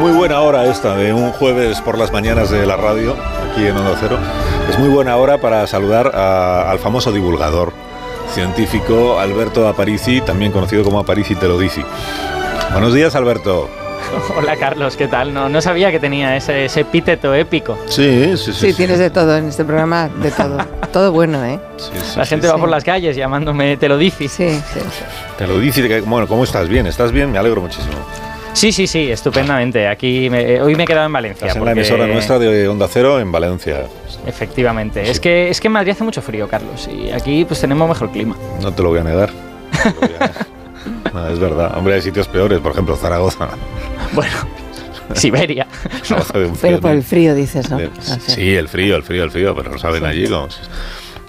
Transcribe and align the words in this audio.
Muy 0.00 0.12
buena 0.12 0.40
hora 0.40 0.64
esta 0.66 0.96
de 0.96 1.12
un 1.12 1.30
jueves 1.32 1.80
por 1.82 1.98
las 1.98 2.10
mañanas 2.12 2.50
de 2.50 2.64
la 2.66 2.76
radio, 2.76 3.14
aquí 3.50 3.66
en 3.66 3.76
Onda 3.76 3.94
Cero. 4.00 4.18
Es 4.68 4.78
muy 4.78 4.88
buena 4.88 5.16
hora 5.16 5.38
para 5.38 5.66
saludar 5.66 6.12
a- 6.14 6.70
al 6.70 6.78
famoso 6.78 7.12
divulgador 7.12 7.72
científico 8.32 9.18
Alberto 9.20 9.68
Aparici, 9.68 10.20
también 10.22 10.52
conocido 10.52 10.84
como 10.84 10.98
Aparici 11.00 11.34
te 11.34 11.46
lo 11.48 11.58
dice. 11.58 11.84
Buenos 12.72 12.94
días, 12.94 13.14
Alberto. 13.14 13.68
Hola 14.38 14.56
Carlos, 14.56 14.96
¿qué 14.96 15.06
tal? 15.06 15.34
No, 15.34 15.48
no 15.48 15.60
sabía 15.60 15.90
que 15.90 16.00
tenía 16.00 16.34
ese, 16.36 16.64
ese 16.64 16.80
epíteto 16.80 17.34
épico. 17.34 17.76
Sí, 17.86 18.36
sí, 18.36 18.52
sí. 18.52 18.68
Sí, 18.68 18.72
tienes 18.74 18.98
de 18.98 19.10
todo 19.10 19.36
en 19.36 19.48
este 19.48 19.64
programa, 19.64 20.08
de 20.08 20.30
todo. 20.30 20.58
todo 20.92 21.12
bueno, 21.12 21.44
¿eh? 21.44 21.60
Sí, 21.76 21.90
sí, 22.02 22.18
La 22.18 22.24
sí, 22.24 22.30
gente 22.30 22.46
sí. 22.46 22.52
va 22.52 22.58
por 22.58 22.70
las 22.70 22.84
calles 22.84 23.14
llamándome 23.16 23.76
te 23.76 23.88
lo 23.88 23.98
dices. 23.98 24.32
Sí, 24.32 24.48
sí. 24.72 24.80
Te 25.36 25.46
lo 25.46 25.58
dice. 25.58 25.86
que- 25.86 26.00
Bueno, 26.00 26.26
¿cómo 26.26 26.44
estás? 26.44 26.68
Bien, 26.68 26.86
¿estás 26.86 27.12
bien? 27.12 27.30
Me 27.30 27.38
alegro 27.38 27.60
muchísimo. 27.60 27.94
Sí, 28.52 28.72
sí, 28.72 28.86
sí, 28.86 29.10
estupendamente. 29.10 29.86
Aquí 29.88 30.28
me- 30.28 30.54
eh, 30.54 30.60
hoy 30.60 30.74
me 30.74 30.82
he 30.82 30.86
quedado 30.86 31.06
en 31.06 31.12
Valencia. 31.12 31.46
Estás 31.46 31.56
en 31.56 31.64
la 31.64 31.72
emisora 31.72 32.06
nuestra 32.06 32.38
de 32.38 32.68
Onda 32.68 32.88
Cero 32.90 33.18
en 33.20 33.32
Valencia. 33.32 33.86
Efectivamente. 34.26 35.04
Sí. 35.04 35.10
Es 35.12 35.20
que 35.20 35.48
es 35.48 35.60
que 35.60 35.68
en 35.68 35.72
Madrid 35.72 35.92
hace 35.92 36.04
mucho 36.04 36.20
frío, 36.20 36.46
Carlos, 36.48 36.88
y 36.92 37.10
aquí 37.10 37.44
pues 37.44 37.60
tenemos 37.60 37.88
mejor 37.88 38.10
clima. 38.10 38.36
No 38.60 38.72
te 38.72 38.82
lo 38.82 38.90
voy 38.90 38.98
a 38.98 39.04
negar. 39.04 39.30
No 39.32 39.92
te 39.92 40.00
lo 40.00 40.00
voy 40.08 40.16
a 40.16 40.18
negar. 40.18 40.46
No, 41.14 41.28
es 41.28 41.38
verdad. 41.38 41.76
Hombre, 41.78 41.94
hay 41.94 42.02
sitios 42.02 42.28
peores, 42.28 42.58
por 42.60 42.72
ejemplo, 42.72 42.96
Zaragoza. 42.96 43.48
Bueno, 44.12 44.32
Siberia. 45.14 45.66
Pero 46.60 46.80
por 46.80 46.90
el 46.92 47.02
frío 47.02 47.34
dices, 47.34 47.70
¿no? 47.70 47.78
De- 47.78 47.90
Ah, 48.10 48.18
sí, 48.26 48.54
el 48.54 48.68
frío, 48.68 48.96
el 48.96 49.02
frío, 49.02 49.24
el 49.24 49.30
frío, 49.30 49.54
pero 49.54 49.72
lo 49.72 49.78
saben 49.78 50.04
allí. 50.04 50.26
como 50.28 50.50
si- 50.50 50.58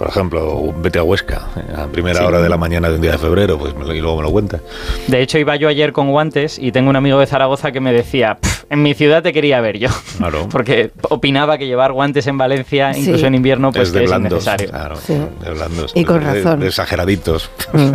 por 0.02 0.10
ejemplo, 0.10 0.74
vete 0.78 0.98
a 0.98 1.04
Huesca 1.04 1.42
eh, 1.54 1.62
a 1.76 1.86
primera 1.86 2.18
Sí. 2.18 2.24
hora 2.24 2.42
de 2.42 2.48
la 2.48 2.56
mañana 2.56 2.88
de 2.88 2.96
un 2.96 3.02
día 3.02 3.12
de 3.12 3.18
febrero, 3.18 3.56
pues 3.56 3.72
y 3.72 4.00
luego 4.00 4.16
me 4.16 4.24
lo 4.24 4.32
cuenta. 4.32 4.58
De 5.06 5.22
hecho, 5.22 5.38
iba 5.38 5.54
yo 5.54 5.68
ayer 5.68 5.92
con 5.92 6.10
guantes 6.10 6.58
y 6.58 6.72
tengo 6.72 6.90
un 6.90 6.96
amigo 6.96 7.20
de 7.20 7.26
Zaragoza 7.26 7.70
que 7.70 7.78
me 7.78 7.92
decía, 7.92 8.38
"Pf, 8.40 8.64
en 8.70 8.82
mi 8.82 8.94
ciudad 8.94 9.22
te 9.22 9.32
quería 9.32 9.60
ver 9.60 9.78
yo. 9.78 9.90
Claro. 10.18 10.48
Porque 10.50 10.90
opinaba 11.08 11.56
que 11.56 11.68
llevar 11.68 11.92
guantes 11.92 12.26
en 12.26 12.36
Valencia, 12.36 12.92
Sí. 12.94 13.02
incluso 13.02 13.26
en 13.28 13.36
invierno, 13.36 13.70
pues 13.70 13.86
es 13.88 13.92
de 13.94 14.00
que 14.00 14.04
es 14.06 14.10
blandos, 14.10 14.32
innecesario. 14.32 14.70
claro, 14.70 14.96
Sí. 14.96 15.14
de 15.44 15.50
blandos. 15.52 15.92
Y 15.94 16.04
con 16.04 16.18
de- 16.18 16.26
de- 16.32 16.42
razón. 16.42 16.58
de 16.58 16.66
exageraditos. 16.66 17.48
Mm. 17.72 17.92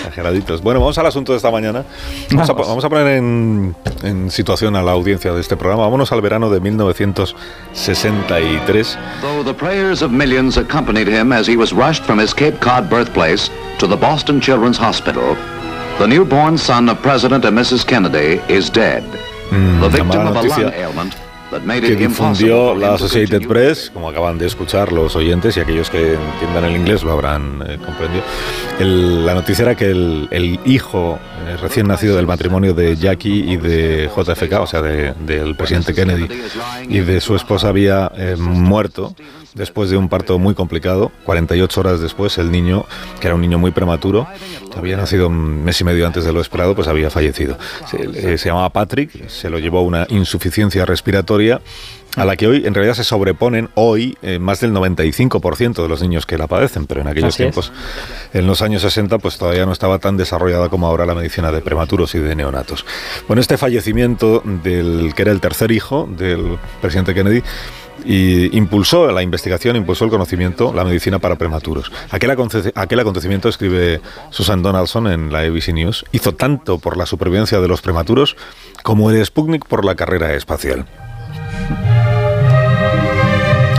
exageraditos. 0.00 0.62
Bueno, 0.62 0.80
vamos 0.80 0.98
al 0.98 1.06
asunto 1.06 1.30
de 1.32 1.36
esta 1.36 1.50
mañana. 1.52 1.84
Vamos, 2.32 2.50
a, 2.50 2.52
Vamos. 2.54 2.68
vamos 2.68 2.84
a 2.84 2.88
poner 2.88 3.06
en, 3.18 3.74
en 4.02 4.30
situación 4.32 4.74
a 4.76 4.82
la 4.82 4.90
audiencia 4.92 5.32
de 5.32 5.40
este 5.40 5.56
programa. 5.56 5.82
Vámonos 5.84 6.10
al 6.12 6.20
verano 6.22 6.50
de 6.50 6.58
1963. 6.60 8.98
Though 9.22 9.44
the 9.44 9.54
prayers 9.54 10.02
of 10.02 10.10
millions 10.10 10.58
accompanied 10.58 11.06
him 11.08 11.19
as 11.32 11.46
he 11.46 11.56
was 11.56 11.72
rushed 11.72 12.02
from 12.04 12.18
his 12.18 12.32
Cape 12.34 12.58
Cod 12.60 12.88
birthplace 12.88 13.50
to 13.78 13.86
the 13.86 13.96
Boston 13.96 14.40
Children's 14.40 14.78
Hospital, 14.78 15.36
the 15.98 16.06
newborn 16.06 16.56
son 16.58 16.88
of 16.88 16.98
President 17.02 17.44
and 17.44 17.56
Mrs. 17.56 17.84
Kennedy 17.86 18.40
is 18.48 18.70
dead. 18.70 19.02
Mm, 19.50 19.80
the 19.80 19.88
victim 19.88 20.26
of 20.26 20.36
a 20.36 20.42
lung 20.42 20.72
ailment 20.74 21.14
that 21.50 21.62
made 21.64 21.80
que 21.82 21.92
it 21.94 22.00
impossible 22.00 22.48
difundió 22.48 22.72
him 22.74 22.80
la 22.80 22.94
Associated 22.94 23.48
Press, 23.48 23.90
como 23.92 24.08
acaban 24.08 24.38
de 24.38 24.46
escuchar 24.46 24.92
los 24.92 25.16
oyentes 25.16 25.56
y 25.56 25.60
aquellos 25.60 25.90
que 25.90 26.14
entiendan 26.14 26.64
el 26.64 26.76
inglés 26.76 27.02
lo 27.02 27.10
habrán 27.12 27.60
eh, 27.66 27.76
comprendido. 27.84 28.22
El- 28.78 29.26
la 29.26 29.34
noticia 29.34 29.62
era 29.64 29.74
que 29.74 29.90
el, 29.90 30.28
el 30.30 30.60
hijo 30.64 31.18
eh, 31.48 31.56
recién 31.60 31.88
nacido 31.88 32.14
del 32.16 32.26
matrimonio 32.28 32.72
de 32.72 32.94
Jackie 32.96 33.50
y 33.52 33.56
de 33.56 34.08
JFK, 34.16 34.60
o 34.60 34.66
sea, 34.68 34.80
de- 34.80 35.12
del 35.26 35.56
presidente 35.56 35.92
Kennedy, 35.92 36.28
y 36.88 37.00
de 37.00 37.20
su 37.20 37.34
esposa 37.34 37.68
había 37.68 38.12
eh, 38.14 38.36
muerto 38.38 39.16
después 39.54 39.90
de 39.90 39.96
un 39.96 40.08
parto 40.08 40.38
muy 40.38 40.54
complicado. 40.54 41.10
48 41.24 41.80
horas 41.80 42.00
después, 42.00 42.38
el 42.38 42.50
niño, 42.50 42.84
que 43.20 43.26
era 43.26 43.34
un 43.34 43.40
niño 43.40 43.58
muy 43.58 43.70
prematuro, 43.70 44.26
había 44.76 44.96
nacido 44.96 45.28
un 45.28 45.64
mes 45.64 45.80
y 45.80 45.84
medio 45.84 46.06
antes 46.06 46.24
de 46.24 46.32
lo 46.32 46.40
esperado, 46.40 46.74
pues 46.74 46.88
había 46.88 47.10
fallecido. 47.10 47.58
Se, 47.86 48.32
eh, 48.32 48.38
se 48.38 48.48
llamaba 48.48 48.70
Patrick, 48.70 49.28
se 49.28 49.50
lo 49.50 49.58
llevó 49.58 49.82
una 49.82 50.06
insuficiencia 50.10 50.84
respiratoria 50.84 51.60
a 52.16 52.24
la 52.24 52.36
que 52.36 52.46
hoy 52.46 52.66
en 52.66 52.74
realidad 52.74 52.94
se 52.94 53.04
sobreponen 53.04 53.68
hoy 53.74 54.16
eh, 54.22 54.38
más 54.38 54.60
del 54.60 54.72
95% 54.72 55.82
de 55.82 55.88
los 55.88 56.02
niños 56.02 56.26
que 56.26 56.38
la 56.38 56.46
padecen, 56.46 56.86
pero 56.86 57.00
en 57.00 57.08
aquellos 57.08 57.34
Así 57.34 57.42
es. 57.42 57.46
tiempos, 57.46 57.72
en 58.32 58.46
los 58.46 58.62
años 58.62 58.82
60, 58.82 59.18
pues 59.18 59.38
todavía 59.38 59.64
no 59.64 59.72
estaba 59.72 59.98
tan 59.98 60.16
desarrollada 60.16 60.68
como 60.68 60.86
ahora 60.86 61.06
la 61.06 61.14
medicina 61.14 61.52
de 61.52 61.60
prematuros 61.60 62.14
y 62.14 62.18
de 62.18 62.34
neonatos. 62.34 62.84
Bueno, 63.28 63.40
este 63.40 63.56
fallecimiento 63.56 64.42
del 64.44 65.12
que 65.14 65.22
era 65.22 65.30
el 65.30 65.40
tercer 65.40 65.70
hijo 65.70 66.08
del 66.10 66.58
presidente 66.80 67.14
Kennedy 67.14 67.42
y 68.04 68.56
impulsó 68.56 69.10
la 69.12 69.22
investigación, 69.22 69.76
impulsó 69.76 70.04
el 70.04 70.10
conocimiento, 70.10 70.72
la 70.72 70.84
medicina 70.84 71.18
para 71.18 71.36
prematuros. 71.36 71.90
Aquel, 72.10 72.30
aconte- 72.30 72.72
aquel 72.74 73.00
acontecimiento, 73.00 73.48
escribe 73.48 74.00
Susan 74.30 74.62
Donaldson 74.62 75.06
en 75.08 75.32
la 75.32 75.40
ABC 75.40 75.68
News, 75.72 76.04
hizo 76.12 76.34
tanto 76.34 76.78
por 76.78 76.96
la 76.96 77.06
supervivencia 77.06 77.60
de 77.60 77.68
los 77.68 77.82
prematuros 77.82 78.36
como 78.82 79.10
el 79.10 79.24
Sputnik 79.24 79.66
por 79.66 79.84
la 79.84 79.94
carrera 79.94 80.32
espacial. 80.34 80.86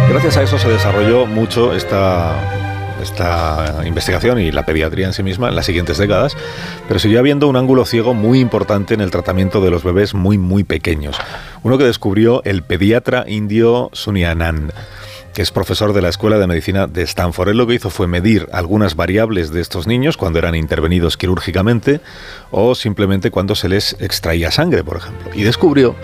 Gracias 0.09 0.37
a 0.37 0.43
eso 0.43 0.59
se 0.59 0.67
desarrolló 0.69 1.25
mucho 1.25 1.73
esta, 1.73 2.60
esta 3.01 3.83
investigación 3.85 4.39
y 4.39 4.51
la 4.51 4.65
pediatría 4.65 5.07
en 5.07 5.13
sí 5.13 5.23
misma 5.23 5.49
en 5.49 5.55
las 5.55 5.65
siguientes 5.65 5.97
décadas, 5.97 6.35
pero 6.87 6.99
siguió 6.99 7.19
habiendo 7.19 7.47
un 7.47 7.55
ángulo 7.55 7.85
ciego 7.85 8.13
muy 8.13 8.39
importante 8.39 8.93
en 8.93 9.01
el 9.01 9.11
tratamiento 9.11 9.61
de 9.61 9.71
los 9.71 9.83
bebés 9.83 10.13
muy, 10.13 10.37
muy 10.37 10.63
pequeños. 10.63 11.17
Uno 11.63 11.77
que 11.77 11.83
descubrió 11.83 12.43
el 12.43 12.63
pediatra 12.63 13.25
indio 13.27 13.89
Sunyanand 13.93 14.73
que 15.33 15.41
es 15.41 15.51
profesor 15.51 15.93
de 15.93 16.01
la 16.01 16.09
Escuela 16.09 16.37
de 16.37 16.47
Medicina 16.47 16.87
de 16.87 17.03
Stanford. 17.03 17.49
Él 17.49 17.57
lo 17.57 17.67
que 17.67 17.75
hizo 17.75 17.89
fue 17.89 18.07
medir 18.07 18.47
algunas 18.51 18.95
variables 18.95 19.51
de 19.51 19.61
estos 19.61 19.87
niños 19.87 20.17
cuando 20.17 20.39
eran 20.39 20.55
intervenidos 20.55 21.17
quirúrgicamente 21.17 22.01
o 22.51 22.75
simplemente 22.75 23.31
cuando 23.31 23.55
se 23.55 23.69
les 23.69 23.95
extraía 23.99 24.51
sangre, 24.51 24.83
por 24.83 24.97
ejemplo. 24.97 25.29
Y 25.33 25.43
descubrió 25.43 25.95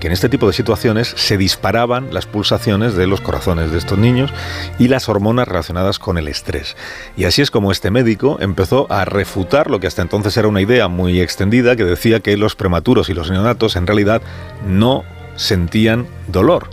que 0.00 0.08
en 0.08 0.12
este 0.12 0.28
tipo 0.28 0.48
de 0.48 0.52
situaciones 0.52 1.14
se 1.16 1.36
disparaban 1.36 2.12
las 2.12 2.26
pulsaciones 2.26 2.96
de 2.96 3.06
los 3.06 3.20
corazones 3.20 3.70
de 3.70 3.78
estos 3.78 3.98
niños 3.98 4.32
y 4.80 4.88
las 4.88 5.08
hormonas 5.08 5.46
relacionadas 5.46 6.00
con 6.00 6.18
el 6.18 6.26
estrés. 6.26 6.76
Y 7.16 7.24
así 7.24 7.40
es 7.40 7.52
como 7.52 7.70
este 7.70 7.92
médico 7.92 8.36
empezó 8.40 8.90
a 8.90 9.04
refutar 9.04 9.70
lo 9.70 9.78
que 9.78 9.86
hasta 9.86 10.02
entonces 10.02 10.36
era 10.36 10.48
una 10.48 10.60
idea 10.60 10.88
muy 10.88 11.20
extendida 11.20 11.76
que 11.76 11.84
decía 11.84 12.18
que 12.18 12.36
los 12.36 12.56
prematuros 12.56 13.10
y 13.10 13.14
los 13.14 13.30
neonatos 13.30 13.76
en 13.76 13.86
realidad 13.86 14.22
no 14.66 15.04
sentían 15.36 16.08
dolor, 16.26 16.68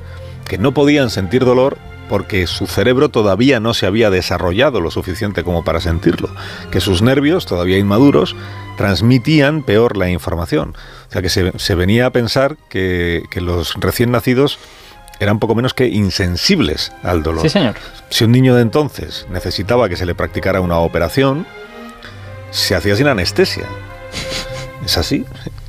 que 0.48 0.58
no 0.58 0.74
podían 0.74 1.12
sentir 1.12 1.46
dolor 1.46 1.78
porque 2.10 2.48
su 2.48 2.68
cerebro 2.68 3.08
todavía 3.08 3.62
no 3.62 3.74
se 3.74 3.86
había 3.86 4.10
desarrollado 4.10 4.82
lo 4.82 4.92
suficiente 4.92 5.44
como 5.44 5.64
para 5.64 5.80
sentirlo, 5.80 6.30
que 6.72 6.82
sus 6.82 7.02
nervios, 7.02 7.46
todavía 7.46 7.78
inmaduros, 7.78 8.36
transmitían 8.76 9.64
peor 9.64 9.96
la 9.96 10.10
información. 10.10 10.76
O 11.08 11.12
sea 11.12 11.22
que 11.22 11.30
se, 11.30 11.58
se 11.58 11.76
venía 11.76 12.08
a 12.08 12.10
pensar 12.10 12.58
que, 12.70 13.24
que 13.30 13.40
los 13.40 13.76
recién 13.76 14.12
nacidos 14.12 14.60
eran 15.20 15.40
poco 15.40 15.56
menos 15.56 15.74
que 15.74 15.88
insensibles 15.88 16.92
al 17.04 17.24
dolor. 17.24 17.42
Sí, 17.42 17.50
señor. 17.50 17.76
Si 18.10 18.24
un 18.24 18.32
niño 18.32 18.56
de 18.56 18.62
entonces 18.62 19.28
necesitaba 19.30 19.90
que 19.90 19.98
se 19.98 20.06
le 20.06 20.16
practicara 20.16 20.62
una 20.62 20.80
operación, 20.80 21.46
se 22.52 22.76
hacía 22.76 22.96
sin 22.96 23.08
anestesia. 23.08 23.66
Es 24.84 24.98
así. 24.98 25.26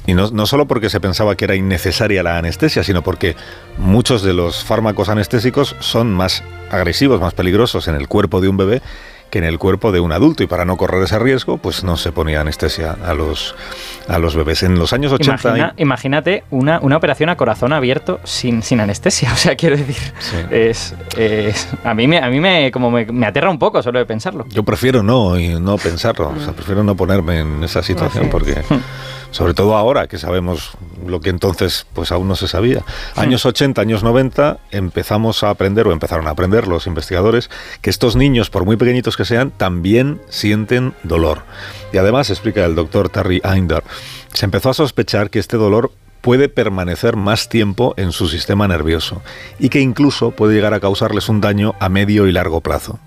Y 0.07 0.15
no, 0.15 0.31
no 0.31 0.47
solo 0.47 0.67
porque 0.67 0.91
se 0.91 1.01
pensaba 1.01 1.37
que 1.37 1.45
era 1.45 1.55
innecesaria 1.55 2.23
la 2.23 2.39
anestesia, 2.39 2.83
sino 2.83 3.03
porque 3.03 3.37
muchos 3.79 4.23
de 4.23 4.33
los 4.33 4.65
fármacos 4.65 5.09
anestésicos 5.09 5.77
son 5.81 6.13
más 6.13 6.43
agresivos, 6.71 7.21
más 7.21 7.35
peligrosos 7.35 7.89
en 7.89 7.95
el 7.95 8.09
cuerpo 8.09 8.41
de 8.41 8.49
un 8.49 8.57
bebé 8.57 8.83
que 9.31 9.39
en 9.39 9.45
el 9.45 9.59
cuerpo 9.59 9.93
de 9.93 10.01
un 10.01 10.13
adulto 10.13 10.43
y 10.43 10.47
para 10.47 10.65
no 10.65 10.77
correr 10.77 11.03
ese 11.03 11.19
riesgo 11.19 11.59
pues 11.59 11.85
no 11.85 11.97
se 11.97 12.13
ponía 12.13 12.41
anestesia 12.41 12.97
a 13.05 13.15
los 13.15 13.55
a 14.09 14.19
los 14.19 14.35
bebés 14.35 14.63
en 14.65 14.79
los 14.79 14.93
años 14.93 15.13
80 15.13 15.31
Imagina- 15.49 15.75
imagínate 15.77 16.45
una, 16.51 16.81
una 16.81 16.97
operación 16.97 17.29
a 17.29 17.37
corazón 17.37 17.73
abierto 17.73 18.19
sin, 18.25 18.63
sin 18.63 18.81
anestesia. 18.81 19.33
O 19.33 19.37
sea, 19.37 19.55
quiero 19.57 19.77
decir, 19.77 19.97
Sí. 20.19 20.37
es, 20.51 20.95
es- 21.17 21.69
a 21.85 21.95
mí, 21.95 22.07
me, 22.09 22.19
a 22.19 22.29
mí 22.29 22.41
me, 22.41 22.71
como 22.73 22.91
me, 22.91 23.07
me 23.07 23.27
aterra 23.27 23.51
un 23.51 23.59
poco 23.59 23.83
solo 23.83 23.99
de 24.01 24.07
pensarlo. 24.07 24.45
yo 24.49 24.63
prefiero 24.65 25.03
no 25.03 25.39
y 25.39 25.49
no 25.61 25.79
pensarlo 25.79 26.31
o 26.37 26.41
sea, 26.43 26.53
prefiero 26.53 26.83
no 26.83 26.97
ponerme 26.97 27.41
en 27.41 27.63
esa 27.65 27.83
situación 27.83 28.29
porque 28.31 28.63
sobre 29.31 29.55
todo 29.55 29.77
ahora 29.77 30.09
que 30.09 30.19
sabemos 30.19 30.73
lo 31.07 31.21
que 31.21 31.31
entonces 31.31 31.87
pues 31.93 32.11
aún 32.11 32.27
no 32.27 32.35
se 32.35 32.49
sabía. 32.49 32.83
Años 33.15 33.47
80, 33.47 33.81
años 33.81 34.03
90 34.03 34.59
empezamos 34.73 35.45
a 35.45 35.51
aprender 35.51 35.87
o 35.87 35.93
empezaron 35.93 36.27
a 36.27 36.31
aprender 36.31 36.67
los 36.67 36.87
investigadores 36.89 37.49
que 37.81 37.91
estos 37.91 38.17
niños 38.17 38.51
por 38.51 38.65
muy 38.65 38.77
pequeñitos 38.77 39.17
que 39.17 39.20
sean, 39.25 39.51
también 39.51 40.21
sienten 40.29 40.95
dolor. 41.03 41.43
Y 41.93 41.99
además, 41.99 42.31
explica 42.31 42.65
el 42.65 42.75
doctor 42.75 43.09
Terry 43.09 43.41
Einder, 43.45 43.83
se 44.33 44.45
empezó 44.45 44.71
a 44.71 44.75
sospechar 44.75 45.31
que 45.31 45.39
este 45.39 45.57
dolor 45.57 45.93
puede 46.21 46.49
permanecer 46.49 47.17
más 47.17 47.49
tiempo 47.49 47.95
en 47.97 48.13
su 48.13 48.29
sistema 48.29 48.69
nervioso 48.69 49.23
y 49.59 49.71
que 49.71 49.81
incluso 49.81 50.31
puede 50.33 50.55
llegar 50.55 50.75
a 50.75 50.81
causarles 50.81 51.29
un 51.29 51.41
daño 51.41 51.75
a 51.81 51.89
medio 51.89 52.27
y 52.27 52.33
largo 52.33 52.61
plazo. 52.61 52.99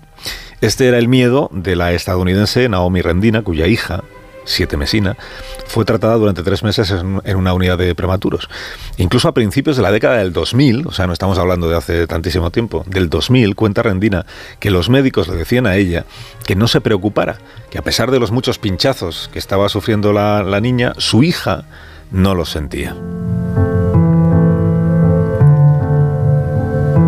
Este 0.60 0.88
era 0.88 0.98
el 0.98 1.08
miedo 1.08 1.50
de 1.52 1.76
la 1.76 1.92
estadounidense 1.92 2.68
Naomi 2.68 3.02
Rendina, 3.02 3.42
cuya 3.42 3.66
hija, 3.66 4.02
Siete 4.44 4.76
Mesina, 4.76 5.16
fue 5.66 5.84
tratada 5.84 6.14
durante 6.16 6.42
tres 6.42 6.62
meses 6.62 6.90
en, 6.90 7.36
una 7.36 7.52
unidad 7.54 7.78
de 7.78 7.94
prematuros. 7.94 8.48
Incluso 8.96 9.28
a 9.28 9.34
principios 9.34 9.76
de 9.76 9.82
la 9.82 9.90
década 9.90 10.18
del 10.18 10.32
2000, 10.32 10.86
o 10.86 10.92
sea, 10.92 11.06
no 11.06 11.12
estamos 11.12 11.38
hablando 11.38 11.68
de 11.68 11.76
hace 11.76 12.06
tantísimo 12.06 12.50
tiempo, 12.50 12.84
del 12.86 13.08
2000, 13.08 13.54
cuenta 13.54 13.82
Rendina 13.82 14.26
que 14.60 14.70
los 14.70 14.88
médicos 14.88 15.28
le 15.28 15.36
decían 15.36 15.66
a 15.66 15.76
ella 15.76 16.04
que 16.44 16.56
no 16.56 16.68
se 16.68 16.80
preocupara, 16.80 17.38
que 17.70 17.78
a 17.78 17.82
pesar 17.82 18.10
de 18.10 18.20
los 18.20 18.30
muchos 18.30 18.58
pinchazos 18.58 19.30
que 19.32 19.38
estaba 19.38 19.68
sufriendo 19.68 20.12
la, 20.12 20.42
la 20.42 20.60
niña, 20.60 20.92
su 20.98 21.22
hija 21.22 21.64
no 22.10 22.34
los 22.34 22.50
sentía. 22.50 22.94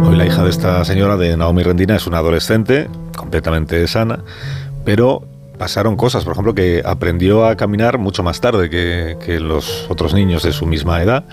Hoy 0.05 0.17
la 0.17 0.27
hija 0.27 0.43
de 0.43 0.51
esta 0.51 0.85
señora, 0.85 1.17
de 1.17 1.37
Naomi 1.37 1.63
Rendina, 1.63 1.97
es 1.97 2.07
una 2.07 2.19
adolescente, 2.19 2.89
completamente 3.17 3.87
sana, 3.87 4.21
pero 4.85 5.23
pasaron 5.59 5.97
cosas, 5.97 6.25
por 6.25 6.33
ejemplo, 6.33 6.55
que 6.55 6.83
aprendió 6.85 7.47
a 7.47 7.57
caminar 7.57 7.99
mucho 7.99 8.23
más 8.23 8.41
tarde 8.41 8.71
que, 8.71 9.41
los 9.41 9.87
otros 9.89 10.15
niños 10.15 10.43
de 10.43 10.53
su 10.53 10.67
misma 10.67 11.03
edad 11.03 11.25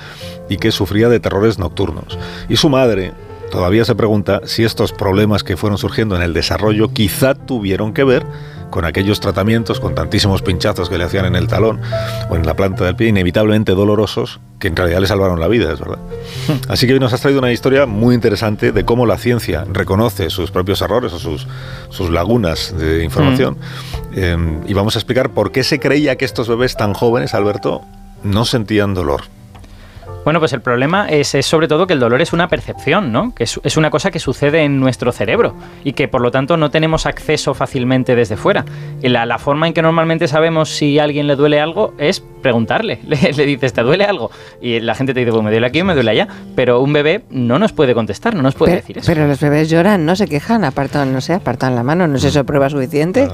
y 0.49 0.57
que 0.57 0.71
sufría 0.71 1.09
de 1.09 1.19
terrores 1.19 1.59
nocturnos. 1.59 2.17
Y 2.49 2.57
su 2.57 2.69
madre 2.69 3.13
todavía 3.51 3.85
se 3.85 3.95
pregunta 3.95 4.41
si 4.45 4.63
estos 4.63 4.91
problemas 4.91 5.43
que 5.43 5.57
fueron 5.57 5.77
surgiendo 5.77 6.15
en 6.15 6.21
el 6.21 6.33
desarrollo 6.33 6.89
quizá 6.89 7.35
tuvieron 7.35 7.93
que 7.93 8.03
ver 8.03 8.25
con 8.73 8.85
aquellos 8.85 9.19
tratamientos, 9.19 9.79
con 9.79 9.93
tantísimos 9.93 10.41
pinchazos 10.41 10.89
que 10.89 10.97
le 10.97 11.03
hacían 11.03 11.25
en 11.25 11.35
el 11.35 11.47
talón 11.47 11.79
o 12.31 12.35
en 12.35 12.43
la 12.43 12.55
planta 12.55 12.83
del 12.85 12.95
pie, 12.95 13.09
inevitablemente 13.09 13.73
dolorosos, 13.73 14.39
que 14.57 14.67
en 14.67 14.75
realidad 14.75 14.99
le 14.99 15.05
salvaron 15.05 15.39
la 15.39 15.47
vida, 15.47 15.71
es 15.71 15.79
verdad. 15.79 15.99
Así 16.69 16.87
que 16.87 16.93
hoy 16.93 16.99
nos 16.99 17.13
has 17.13 17.21
traído 17.21 17.37
una 17.37 17.51
historia 17.51 17.85
muy 17.85 18.15
interesante 18.15 18.71
de 18.71 18.83
cómo 18.83 19.05
la 19.05 19.19
ciencia 19.19 19.63
reconoce 19.71 20.31
sus 20.31 20.49
propios 20.49 20.81
errores 20.81 21.13
o 21.13 21.19
sus, 21.19 21.45
sus 21.89 22.09
lagunas 22.09 22.75
de 22.75 23.03
información. 23.03 23.57
Mm. 24.11 24.17
Em, 24.17 24.61
y 24.65 24.73
vamos 24.73 24.95
a 24.95 24.99
explicar 24.99 25.29
por 25.29 25.51
qué 25.51 25.63
se 25.63 25.79
creía 25.79 26.15
que 26.15 26.25
estos 26.25 26.47
bebés 26.47 26.75
tan 26.75 26.95
jóvenes, 26.95 27.35
Alberto, 27.35 27.83
no 28.23 28.43
sentían 28.43 28.95
dolor. 28.95 29.21
Bueno, 30.23 30.39
pues 30.39 30.53
el 30.53 30.61
problema 30.61 31.09
es, 31.09 31.35
sobre 31.41 31.67
todo 31.67 31.85
que 31.85 31.93
el 31.93 31.99
dolor 31.99 32.21
es 32.21 32.33
una 32.33 32.47
percepción, 32.47 33.11
¿no? 33.11 33.33
Que 33.35 33.43
es, 33.43 33.77
una 33.77 33.89
cosa 33.89 34.11
que 34.11 34.19
sucede 34.19 34.63
en 34.63 34.79
nuestro 34.79 35.11
cerebro 35.11 35.55
y 35.83 35.93
que 35.93 36.07
por 36.07 36.21
lo 36.21 36.31
tanto 36.31 36.55
no 36.57 36.71
tenemos 36.71 37.05
acceso 37.05 37.53
fácilmente 37.53 38.15
desde 38.15 38.37
fuera. 38.37 38.63
Y 39.01 39.09
la, 39.09 39.25
la 39.25 39.37
forma 39.37 39.67
en 39.67 39.73
que 39.73 39.81
normalmente 39.81 40.27
sabemos 40.27 40.69
si 40.69 40.99
a 40.99 41.03
alguien 41.03 41.27
le 41.27 41.35
duele 41.35 41.59
algo 41.59 41.93
es 41.97 42.23
preguntarle. 42.43 42.99
Le, 43.07 43.45
dices, 43.45 43.73
¿te 43.73 43.81
duele 43.81 44.05
algo? 44.05 44.29
Y 44.61 44.79
la 44.79 44.95
gente 44.95 45.13
te 45.13 45.21
dice, 45.21 45.31
pues 45.31 45.43
me 45.43 45.49
duele 45.51 45.65
aquí 45.65 45.81
o 45.81 45.85
me 45.85 45.93
duele 45.93 46.11
allá. 46.11 46.27
Pero 46.55 46.81
un 46.81 46.93
bebé 46.93 47.23
no 47.29 47.59
nos 47.59 47.73
puede 47.73 47.93
contestar, 47.93 48.35
no 48.35 48.41
nos 48.41 48.55
puede 48.55 48.75
decir 48.75 48.99
eso. 48.99 49.07
Pero 49.07 49.27
los 49.27 49.39
bebés 49.39 49.69
lloran, 49.69 50.05
no 50.05 50.15
se 50.15 50.27
quejan, 50.27 50.63
apartan, 50.63 51.11
no 51.11 51.21
sé, 51.21 51.33
apartan 51.33 51.75
la 51.75 51.83
mano, 51.83 52.07
¿no 52.07 52.17
es 52.17 52.23
eso 52.23 52.43
prueba 52.45 52.69
suficiente? 52.69 53.27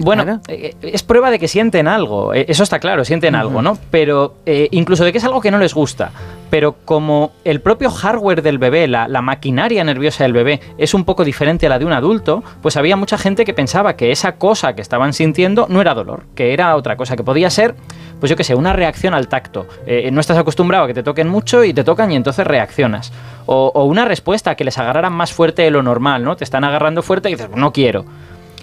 Bueno, 0.00 0.40
eh, 0.48 0.74
es 0.80 1.02
prueba 1.02 1.30
de 1.30 1.38
que 1.38 1.46
sienten 1.46 1.86
algo, 1.86 2.32
eh, 2.32 2.46
eso 2.48 2.62
está 2.62 2.78
claro, 2.78 3.04
sienten 3.04 3.34
algo, 3.34 3.60
¿no? 3.60 3.78
Pero 3.90 4.36
eh, 4.46 4.68
incluso 4.70 5.04
de 5.04 5.12
que 5.12 5.18
es 5.18 5.24
algo 5.24 5.40
que 5.40 5.50
no 5.50 5.58
les 5.58 5.74
gusta. 5.74 6.10
Pero 6.48 6.76
como 6.84 7.32
el 7.44 7.60
propio 7.60 7.90
hardware 7.90 8.42
del 8.42 8.58
bebé, 8.58 8.88
la, 8.88 9.06
la, 9.06 9.22
maquinaria 9.22 9.84
nerviosa 9.84 10.24
del 10.24 10.32
bebé, 10.32 10.60
es 10.78 10.94
un 10.94 11.04
poco 11.04 11.24
diferente 11.24 11.66
a 11.66 11.68
la 11.68 11.78
de 11.78 11.84
un 11.84 11.92
adulto, 11.92 12.42
pues 12.60 12.76
había 12.76 12.96
mucha 12.96 13.18
gente 13.18 13.44
que 13.44 13.54
pensaba 13.54 13.94
que 13.94 14.10
esa 14.10 14.32
cosa 14.32 14.74
que 14.74 14.82
estaban 14.82 15.12
sintiendo 15.12 15.66
no 15.68 15.80
era 15.80 15.94
dolor, 15.94 16.24
que 16.34 16.52
era 16.52 16.74
otra 16.74 16.96
cosa, 16.96 17.14
que 17.14 17.22
podía 17.22 17.50
ser, 17.50 17.76
pues 18.18 18.30
yo 18.30 18.36
qué 18.36 18.42
sé, 18.42 18.56
una 18.56 18.72
reacción 18.72 19.14
al 19.14 19.28
tacto. 19.28 19.66
no 20.10 20.20
estás 20.20 20.38
acostumbrado 20.38 20.84
a 20.84 20.86
que 20.88 20.94
te 20.94 21.04
toquen 21.04 21.28
mucho 21.28 21.62
y 21.62 21.72
te 21.72 21.84
tocan 21.84 22.10
y 22.10 22.16
entonces 22.16 22.44
reaccionas. 22.44 23.12
O, 23.46 23.70
o 23.72 23.84
una 23.84 24.04
respuesta 24.04 24.56
que 24.56 24.64
les 24.64 24.76
agarraran 24.78 25.12
más 25.12 25.32
fuerte 25.32 25.62
de 25.62 25.70
lo 25.70 25.82
normal, 25.84 26.24
¿no? 26.24 26.36
Te 26.36 26.44
están 26.44 26.64
agarrando 26.64 27.02
fuerte 27.02 27.30
y 27.30 27.34
dices, 27.34 27.50
no 27.54 27.72
quiero. 27.72 28.04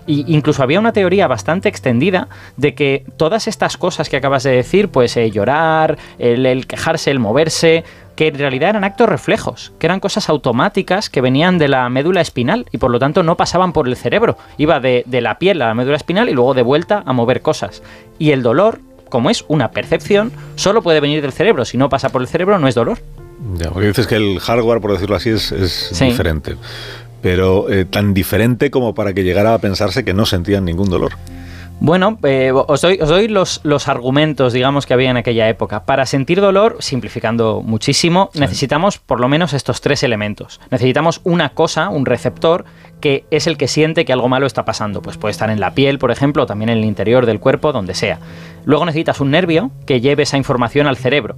Y 0.08 0.34
incluso 0.34 0.64
había 0.64 0.80
una 0.80 0.94
teoría 0.94 1.28
bastante 1.28 1.68
extendida 1.68 2.30
de 2.56 2.74
que 2.74 3.06
todas 3.18 3.48
estas 3.48 3.78
cosas 3.78 4.10
que 4.10 4.16
acabas 4.18 4.44
de 4.44 4.52
decir, 4.52 4.88
pues 4.90 5.16
eh, 5.18 5.30
llorar, 5.30 5.98
el, 6.18 6.66
quejarse, 6.66 7.12
el 7.12 7.20
moverse, 7.20 7.84
que 8.16 8.30
en 8.30 8.40
realidad 8.40 8.70
eran 8.72 8.86
actos 8.86 9.10
reflejos, 9.10 9.74
que 9.78 9.86
eran 9.86 10.00
cosas 10.00 10.30
automáticas 10.30 11.10
que 11.10 11.22
venían 11.22 11.58
de 11.58 11.68
la 11.68 11.88
médula 11.90 12.22
espinal 12.22 12.66
y 12.72 12.78
por 12.78 12.90
lo 12.90 13.00
tanto 13.00 13.22
no 13.22 13.36
pasaban 13.36 13.74
por 13.74 13.88
el 13.88 13.98
cerebro. 13.98 14.38
Iba 14.58 14.80
de, 14.80 15.04
la 15.08 15.38
piel 15.38 15.62
a 15.62 15.68
la 15.68 15.74
médula 15.74 15.98
espinal 15.98 16.30
y 16.30 16.34
luego 16.34 16.54
de 16.54 16.64
vuelta 16.64 17.04
a 17.06 17.14
mover 17.14 17.42
cosas. 17.42 17.84
Y 18.18 18.32
el 18.32 18.42
dolor, 18.42 18.80
como 19.10 19.30
es 19.30 19.44
una 19.50 19.72
percepción, 19.72 20.32
solo 20.56 20.82
puede 20.82 21.02
venir 21.02 21.22
del 21.22 21.34
cerebro. 21.34 21.66
Si 21.66 21.78
no 21.78 21.90
pasa 21.90 22.10
por 22.10 22.22
el 22.22 22.30
cerebro, 22.30 22.58
no 22.58 22.68
es 22.68 22.76
dolor. 22.76 22.98
Ya, 23.56 23.70
porque 23.70 23.90
dices 23.90 24.08
que 24.08 24.16
el 24.16 24.40
hardware, 24.40 24.82
por 24.82 24.94
decirlo 24.94 25.16
así, 25.16 25.30
es, 25.30 25.92
diferente 26.00 26.56
pero 27.22 27.70
eh, 27.70 27.86
tan 27.86 28.14
diferente 28.14 28.72
como 28.72 28.94
para 28.94 29.14
que 29.14 29.24
llegara 29.24 29.54
a 29.54 29.60
pensarse 29.60 30.04
que 30.06 30.14
no 30.14 30.26
sentían 30.26 30.66
ningún 30.66 30.90
dolor. 30.90 31.14
Bueno, 31.80 32.18
eh, 32.24 32.52
os 32.52 32.82
doy, 32.82 33.28
los, 33.28 33.62
los, 33.64 33.88
argumentos, 33.88 34.52
digamos, 34.52 34.88
que 34.88 34.96
había 34.96 35.12
en 35.12 35.18
aquella 35.18 35.48
época. 35.48 35.84
Para 35.84 36.08
sentir 36.08 36.42
dolor, 36.42 36.78
simplificando 36.80 37.62
muchísimo, 37.64 38.32
necesitamos 38.34 38.98
por 38.98 39.20
lo 39.20 39.30
menos 39.30 39.54
estos 39.54 39.80
tres 39.80 40.02
elementos. 40.02 40.60
Necesitamos 40.72 41.22
una 41.24 41.50
cosa, 41.50 41.90
un 41.90 42.08
receptor, 42.08 42.66
que 43.00 43.26
es 43.32 43.48
el 43.48 43.58
que 43.58 43.68
siente 43.68 44.06
que 44.06 44.14
algo 44.14 44.30
malo 44.30 44.46
está 44.46 44.66
pasando. 44.66 45.02
Pues 45.02 45.18
puede 45.18 45.32
estar 45.32 45.50
en 45.50 45.60
la 45.60 45.74
piel, 45.74 46.00
por 46.00 46.12
ejemplo, 46.12 46.44
o 46.44 46.46
también 46.46 46.70
en 46.70 46.80
el 46.80 46.86
interior 46.86 47.26
del 47.26 47.40
cuerpo, 47.40 47.72
donde 47.72 47.94
sea. 47.94 48.20
Luego 48.66 48.86
necesitas 48.86 49.22
un 49.22 49.32
nervio 49.32 49.72
que 49.86 50.02
lleve 50.02 50.24
esa 50.24 50.38
información 50.38 50.88
al 50.88 50.98
cerebro 50.98 51.38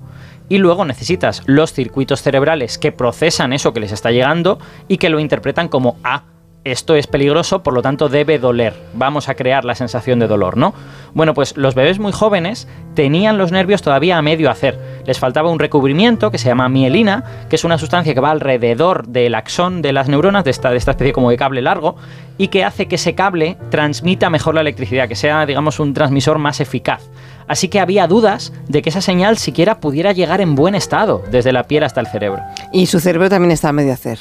y 0.49 0.57
luego 0.57 0.83
necesitas 0.83 1.43
los 1.45 1.73
circuitos 1.73 2.21
cerebrales 2.21 2.77
que 2.77 2.91
procesan 2.91 3.53
eso 3.53 3.71
que 3.71 3.79
les 3.79 3.91
está 3.91 4.11
llegando 4.11 4.59
y 4.87 4.97
que 4.97 5.09
lo 5.09 5.19
interpretan 5.19 5.67
como 5.67 5.97
ah, 6.03 6.23
esto 6.71 6.95
es 6.95 7.07
peligroso, 7.07 7.63
por 7.63 7.73
lo 7.73 7.81
tanto 7.81 8.09
debe 8.09 8.39
doler. 8.39 8.73
Vamos 8.93 9.29
a 9.29 9.35
crear 9.35 9.65
la 9.65 9.75
sensación 9.75 10.19
de 10.19 10.27
dolor, 10.27 10.57
¿no? 10.57 10.73
Bueno, 11.13 11.33
pues 11.33 11.57
los 11.57 11.75
bebés 11.75 11.99
muy 11.99 12.11
jóvenes 12.11 12.67
tenían 12.95 13.37
los 13.37 13.51
nervios 13.51 13.81
todavía 13.81 14.17
a 14.17 14.21
medio 14.21 14.49
hacer. 14.49 14.79
Les 15.05 15.19
faltaba 15.19 15.51
un 15.51 15.59
recubrimiento 15.59 16.31
que 16.31 16.37
se 16.37 16.49
llama 16.49 16.69
mielina, 16.69 17.23
que 17.49 17.55
es 17.55 17.63
una 17.63 17.77
sustancia 17.77 18.13
que 18.13 18.19
va 18.19 18.31
alrededor 18.31 19.07
del 19.07 19.35
axón 19.35 19.81
de 19.81 19.93
las 19.93 20.07
neuronas, 20.07 20.43
de 20.43 20.51
esta, 20.51 20.71
de 20.71 20.77
esta 20.77 20.91
especie 20.91 21.13
como 21.13 21.29
de 21.29 21.37
cable 21.37 21.61
largo, 21.61 21.95
y 22.37 22.49
que 22.49 22.63
hace 22.63 22.87
que 22.87 22.95
ese 22.95 23.15
cable 23.15 23.57
transmita 23.69 24.29
mejor 24.29 24.55
la 24.55 24.61
electricidad, 24.61 25.07
que 25.07 25.15
sea, 25.15 25.45
digamos, 25.45 25.79
un 25.79 25.93
transmisor 25.93 26.37
más 26.37 26.59
eficaz 26.59 27.09
así 27.49 27.67
que 27.67 27.81
había 27.81 28.07
dudas 28.07 28.53
de 28.69 28.81
que 28.81 28.89
esa 28.89 29.01
señal 29.01 29.37
siquiera 29.37 29.81
pudiera 29.81 30.13
llegar 30.13 30.39
en 30.39 30.55
buen 30.55 30.75
estado, 30.75 31.21
desde 31.29 31.51
la 31.51 31.63
piel 31.63 31.83
hasta 31.83 31.99
el 31.99 32.07
cerebro. 32.07 32.41
Y 32.71 32.85
su 32.85 33.01
cerebro 33.01 33.27
también 33.27 33.51
está 33.51 33.69
a 33.69 33.73
medio 33.73 33.91
hacer. 33.91 34.19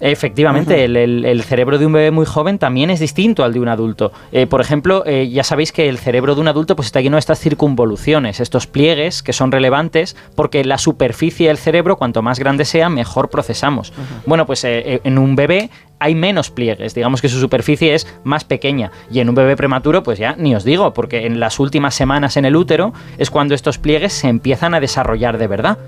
Efectivamente, 0.00 0.84
el, 0.84 1.42
cerebro 1.42 1.78
de 1.78 1.86
un 1.86 1.92
bebé 1.92 2.10
muy 2.10 2.26
joven 2.26 2.58
también 2.58 2.90
es 2.90 3.00
distinto 3.00 3.44
al 3.44 3.52
de 3.52 3.60
un 3.60 3.68
adulto. 3.68 4.12
Eh, 4.32 4.46
por 4.46 4.60
ejemplo, 4.60 5.02
eh, 5.06 5.28
ya 5.28 5.44
sabéis 5.44 5.72
que 5.72 5.88
el 5.88 5.98
cerebro 5.98 6.34
de 6.34 6.40
un 6.40 6.48
adulto 6.48 6.76
pues, 6.76 6.86
está 6.86 7.00
lleno 7.00 7.16
de 7.16 7.20
estas 7.20 7.40
circunvoluciones, 7.40 8.40
estos 8.40 8.66
pliegues 8.66 9.22
que 9.22 9.32
son 9.32 9.52
relevantes 9.52 10.16
porque 10.34 10.64
la 10.64 10.78
superficie 10.78 11.48
del 11.48 11.58
cerebro, 11.58 11.96
cuanto 11.96 12.22
más 12.22 12.38
grande 12.38 12.64
sea, 12.64 12.88
mejor 12.88 13.30
procesamos. 13.30 13.92
Bueno, 14.26 14.46
pues 14.46 14.64
eh, 14.64 15.00
en 15.04 15.18
un 15.18 15.36
bebé 15.36 15.70
hay 16.00 16.14
menos 16.14 16.50
pliegues, 16.50 16.94
digamos 16.94 17.20
que 17.20 17.28
su 17.28 17.40
superficie 17.40 17.94
es 17.94 18.06
más 18.24 18.44
pequeña. 18.44 18.92
Y 19.10 19.20
en 19.20 19.28
un 19.28 19.34
bebé 19.34 19.56
prematuro, 19.56 20.02
pues 20.02 20.18
ya 20.18 20.36
ni 20.36 20.54
os 20.54 20.64
digo, 20.64 20.94
porque 20.94 21.26
en 21.26 21.40
las 21.40 21.58
últimas 21.58 21.94
semanas 21.94 22.36
en 22.36 22.44
el 22.44 22.56
útero 22.56 22.92
es 23.18 23.30
cuando 23.30 23.54
estos 23.54 23.78
pliegues 23.78 24.12
se 24.12 24.28
empiezan 24.28 24.74
a 24.74 24.80
desarrollar 24.80 25.38
de 25.38 25.46
verdad. 25.46 25.78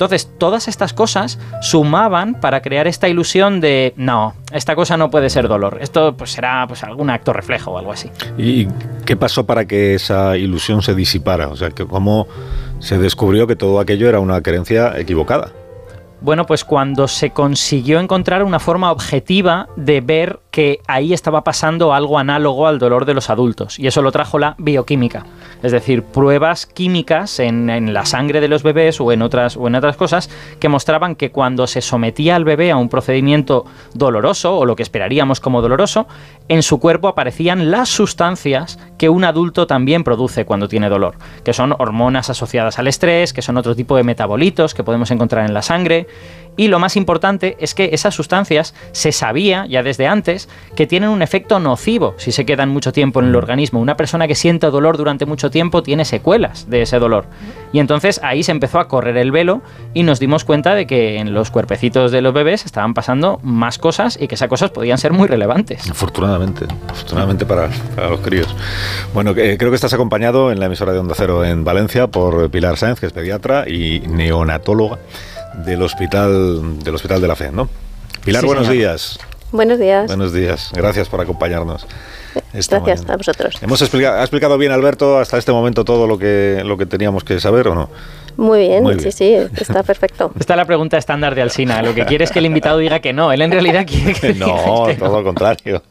Entonces, 0.00 0.30
todas 0.38 0.66
estas 0.66 0.94
cosas 0.94 1.38
sumaban 1.60 2.40
para 2.40 2.62
crear 2.62 2.86
esta 2.86 3.06
ilusión 3.10 3.60
de, 3.60 3.92
no, 3.96 4.32
esta 4.50 4.74
cosa 4.74 4.96
no 4.96 5.10
puede 5.10 5.28
ser 5.28 5.46
dolor, 5.46 5.76
esto 5.82 6.16
pues 6.16 6.32
será 6.32 6.64
pues 6.66 6.82
algún 6.84 7.10
acto 7.10 7.34
reflejo 7.34 7.72
o 7.72 7.78
algo 7.78 7.92
así. 7.92 8.10
¿Y 8.38 8.66
qué 9.04 9.16
pasó 9.16 9.44
para 9.44 9.66
que 9.66 9.96
esa 9.96 10.38
ilusión 10.38 10.80
se 10.80 10.94
disipara? 10.94 11.48
O 11.48 11.56
sea, 11.56 11.68
cómo 11.86 12.26
se 12.78 12.96
descubrió 12.96 13.46
que 13.46 13.56
todo 13.56 13.78
aquello 13.78 14.08
era 14.08 14.20
una 14.20 14.40
creencia 14.40 14.98
equivocada. 14.98 15.52
Bueno, 16.22 16.46
pues 16.46 16.64
cuando 16.64 17.06
se 17.06 17.30
consiguió 17.30 18.00
encontrar 18.00 18.42
una 18.42 18.58
forma 18.58 18.92
objetiva 18.92 19.68
de 19.76 20.00
ver 20.00 20.40
que 20.50 20.80
ahí 20.86 21.12
estaba 21.12 21.44
pasando 21.44 21.94
algo 21.94 22.18
análogo 22.18 22.66
al 22.66 22.78
dolor 22.78 23.04
de 23.04 23.14
los 23.14 23.30
adultos, 23.30 23.78
y 23.78 23.86
eso 23.86 24.02
lo 24.02 24.12
trajo 24.12 24.38
la 24.38 24.56
bioquímica, 24.58 25.24
es 25.62 25.72
decir, 25.72 26.02
pruebas 26.02 26.66
químicas 26.66 27.38
en, 27.38 27.60
la 27.92 28.04
sangre 28.04 28.40
de 28.40 28.48
los 28.48 28.62
bebés 28.62 29.00
o 29.00 29.12
en, 29.12 29.22
otras, 29.22 29.56
o 29.56 29.66
en 29.66 29.74
otras 29.74 29.96
cosas 29.96 30.30
que 30.58 30.68
mostraban 30.68 31.14
que 31.14 31.30
cuando 31.30 31.66
se 31.66 31.80
sometía 31.80 32.36
al 32.36 32.44
bebé 32.44 32.70
a 32.70 32.76
un 32.76 32.88
procedimiento 32.88 33.64
doloroso, 33.94 34.56
o 34.58 34.64
lo 34.64 34.76
que 34.76 34.82
esperaríamos 34.82 35.40
como 35.40 35.62
doloroso, 35.62 36.06
en 36.48 36.62
su 36.62 36.80
cuerpo 36.80 37.08
aparecían 37.08 37.70
las 37.70 37.88
sustancias 37.88 38.78
que 38.98 39.08
un 39.08 39.24
adulto 39.24 39.66
también 39.66 40.04
produce 40.04 40.44
cuando 40.44 40.68
tiene 40.68 40.88
dolor, 40.88 41.16
que 41.44 41.52
son 41.52 41.74
hormonas 41.78 42.30
asociadas 42.30 42.78
al 42.78 42.88
estrés, 42.88 43.32
que 43.32 43.42
son 43.42 43.56
otro 43.56 43.76
tipo 43.76 43.96
de 43.96 44.02
metabolitos 44.02 44.74
que 44.74 44.84
podemos 44.84 45.10
encontrar 45.10 45.46
en 45.46 45.54
la 45.54 45.62
sangre, 45.62 46.06
Y 46.56 46.68
lo 46.68 46.78
más 46.78 46.96
importante 46.96 47.56
es 47.60 47.74
que 47.74 47.90
esas 47.92 48.14
sustancias 48.14 48.74
se 48.92 49.12
sabía 49.12 49.66
ya 49.66 49.82
desde 49.82 50.06
antes 50.06 50.48
que 50.76 50.86
tienen 50.86 51.10
un 51.10 51.22
efecto 51.22 51.58
nocivo 51.58 52.14
si 52.18 52.32
se 52.32 52.44
quedan 52.44 52.68
mucho 52.68 52.92
tiempo 52.92 53.20
en 53.20 53.26
el 53.26 53.36
organismo. 53.36 53.80
Una 53.80 53.96
persona 53.96 54.28
que 54.28 54.34
siente 54.34 54.66
dolor 54.68 54.96
durante 54.96 55.26
mucho 55.26 55.50
tiempo 55.50 55.82
tiene 55.82 56.04
secuelas 56.04 56.68
de 56.68 56.82
ese 56.82 56.98
dolor. 56.98 57.26
Y 57.72 57.78
entonces 57.78 58.20
ahí 58.22 58.42
se 58.42 58.52
empezó 58.52 58.78
a 58.78 58.88
correr 58.88 59.16
el 59.16 59.30
velo 59.32 59.62
y 59.94 60.02
nos 60.02 60.20
dimos 60.20 60.44
cuenta 60.44 60.74
de 60.74 60.86
que 60.86 61.18
en 61.18 61.32
los 61.32 61.50
cuerpecitos 61.50 62.12
de 62.12 62.20
los 62.20 62.34
bebés 62.34 62.66
estaban 62.66 62.94
pasando 62.94 63.38
más 63.42 63.78
cosas 63.78 64.18
y 64.20 64.28
que 64.28 64.34
esas 64.34 64.48
cosas 64.48 64.70
podían 64.70 64.98
ser 64.98 65.12
muy 65.12 65.28
relevantes. 65.28 65.88
Afortunadamente, 65.90 66.66
afortunadamente 66.88 67.46
para, 67.46 67.68
para 67.94 68.10
los 68.10 68.20
críos. 68.20 68.54
Bueno, 69.14 69.30
eh, 69.30 69.56
creo 69.58 69.70
que 69.70 69.76
estás 69.76 69.94
acompañado 69.94 70.52
en 70.52 70.60
la 70.60 70.66
emisora 70.66 70.92
de 70.92 70.98
Onda 70.98 71.14
Cero 71.16 71.44
en 71.44 71.64
Valencia 71.64 72.08
por 72.08 72.50
Pilar 72.50 72.76
Sáenz, 72.76 73.00
que 73.00 73.06
es 73.06 73.12
pediatra 73.12 73.68
y 73.68 74.00
neonatóloga 74.00 74.98
del 75.54 75.82
Hospital, 75.82 76.78
del 76.82 76.94
Hospital 76.94 77.20
de 77.20 77.28
la 77.28 77.36
Fe, 77.36 77.50
¿no? 77.50 77.68
Pilar, 78.24 78.40
Sí, 78.42 78.46
buenos 78.46 78.66
señor. 78.66 78.78
días. 78.78 79.18
Buenos 79.52 79.78
días. 79.78 80.06
Buenos 80.06 80.32
días. 80.32 80.70
Gracias 80.72 81.08
por 81.08 81.20
acompañarnos. 81.20 81.86
esta 82.52 82.76
Gracias 82.78 82.98
mañana. 83.00 83.14
a 83.14 83.16
vosotros. 83.16 83.58
Hemos 83.60 83.80
explicado, 83.82 84.18
¿Ha 84.18 84.20
explicado 84.20 84.56
bien 84.58 84.70
Alberto 84.72 85.18
hasta 85.18 85.38
este 85.38 85.50
momento 85.52 85.84
todo 85.84 86.06
lo 86.06 86.18
que, 86.18 86.62
lo 86.64 86.76
que 86.76 86.86
teníamos 86.86 87.24
que 87.24 87.40
saber 87.40 87.66
o 87.68 87.74
no? 87.74 87.90
Muy 88.36 88.60
bien, 88.60 88.82
Muy 88.82 88.94
bien. 88.94 89.12
sí, 89.12 89.36
sí, 89.36 89.46
está 89.60 89.82
perfecto. 89.82 90.32
Esta 90.40 90.54
es 90.54 90.56
la 90.56 90.64
pregunta 90.64 90.96
estándar 90.98 91.34
de 91.34 91.42
Alsina. 91.42 91.82
Lo 91.82 91.94
que 91.94 92.04
quiere 92.06 92.24
es 92.24 92.30
que 92.30 92.38
el 92.38 92.46
invitado 92.46 92.78
diga 92.78 93.00
que 93.00 93.12
no. 93.12 93.32
Él 93.32 93.42
en 93.42 93.50
realidad 93.52 93.84
quiere 93.86 94.14
que 94.14 94.34
No, 94.38 94.86
que 94.86 94.94
todo 94.94 95.18
lo 95.18 95.24
contrario. 95.24 95.82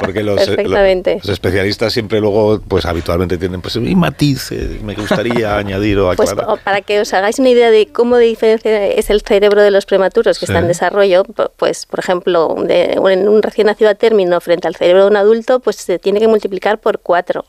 Porque 0.00 0.22
los, 0.22 0.40
eh, 0.42 0.46
Perfectamente. 0.46 1.16
los 1.16 1.28
especialistas 1.28 1.92
siempre 1.92 2.20
luego, 2.20 2.60
pues 2.66 2.84
habitualmente 2.86 3.36
tienen 3.38 3.60
pues 3.60 3.76
y 3.76 3.94
matices, 3.94 4.82
me 4.82 4.94
gustaría 4.94 5.56
añadir 5.58 5.98
o 5.98 6.12
Pues 6.14 6.30
aclarar. 6.30 6.50
o- 6.52 6.56
para 6.56 6.80
que 6.80 7.00
os 7.00 7.12
hagáis 7.12 7.38
una 7.38 7.50
idea 7.50 7.70
de 7.70 7.88
cómo 7.88 8.16
de 8.16 8.26
diferencia 8.26 8.86
es 8.86 9.10
el 9.10 9.20
cerebro 9.22 9.62
de 9.62 9.70
los 9.70 9.86
prematuros 9.86 10.38
que 10.38 10.46
Sí. 10.46 10.52
está 10.52 10.60
en 10.60 10.68
desarrollo, 10.68 11.24
pu- 11.24 11.50
pues 11.56 11.86
por 11.86 11.98
ejemplo, 12.00 12.54
de, 12.66 12.92
en 13.10 13.28
un 13.28 13.42
recién 13.42 13.66
nacido 13.66 13.90
a 13.90 13.94
término 13.94 14.40
frente 14.40 14.66
al 14.68 14.76
cerebro 14.76 15.02
de 15.04 15.10
un 15.10 15.16
adulto, 15.16 15.60
pues 15.60 15.76
se 15.76 15.98
tiene 15.98 16.20
que 16.20 16.28
multiplicar 16.28 16.78
por 16.78 16.98
cuatro. 17.00 17.44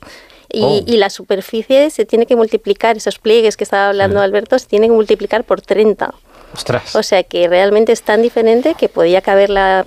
Y, 0.51 0.63
Oh. 0.63 0.83
y 0.85 0.97
la 0.97 1.09
superficie 1.09 1.89
se 1.89 2.05
tiene 2.05 2.25
que 2.25 2.35
multiplicar, 2.35 2.97
esos 2.97 3.19
pliegues 3.19 3.57
que 3.57 3.63
estaba 3.63 3.89
hablando 3.89 4.19
Sí. 4.19 4.23
Alberto, 4.25 4.57
se 4.59 4.67
tienen 4.67 4.89
que 4.91 4.95
multiplicar 4.95 5.43
por 5.43 5.61
30. 5.61 6.13
Ostras. 6.53 6.95
O 6.95 7.03
sea 7.03 7.23
que 7.23 7.47
realmente 7.47 7.91
es 7.91 8.01
tan 8.01 8.21
diferente 8.21 8.73
que 8.75 8.87
podía 8.87 9.21
caber 9.21 9.49
la, 9.49 9.85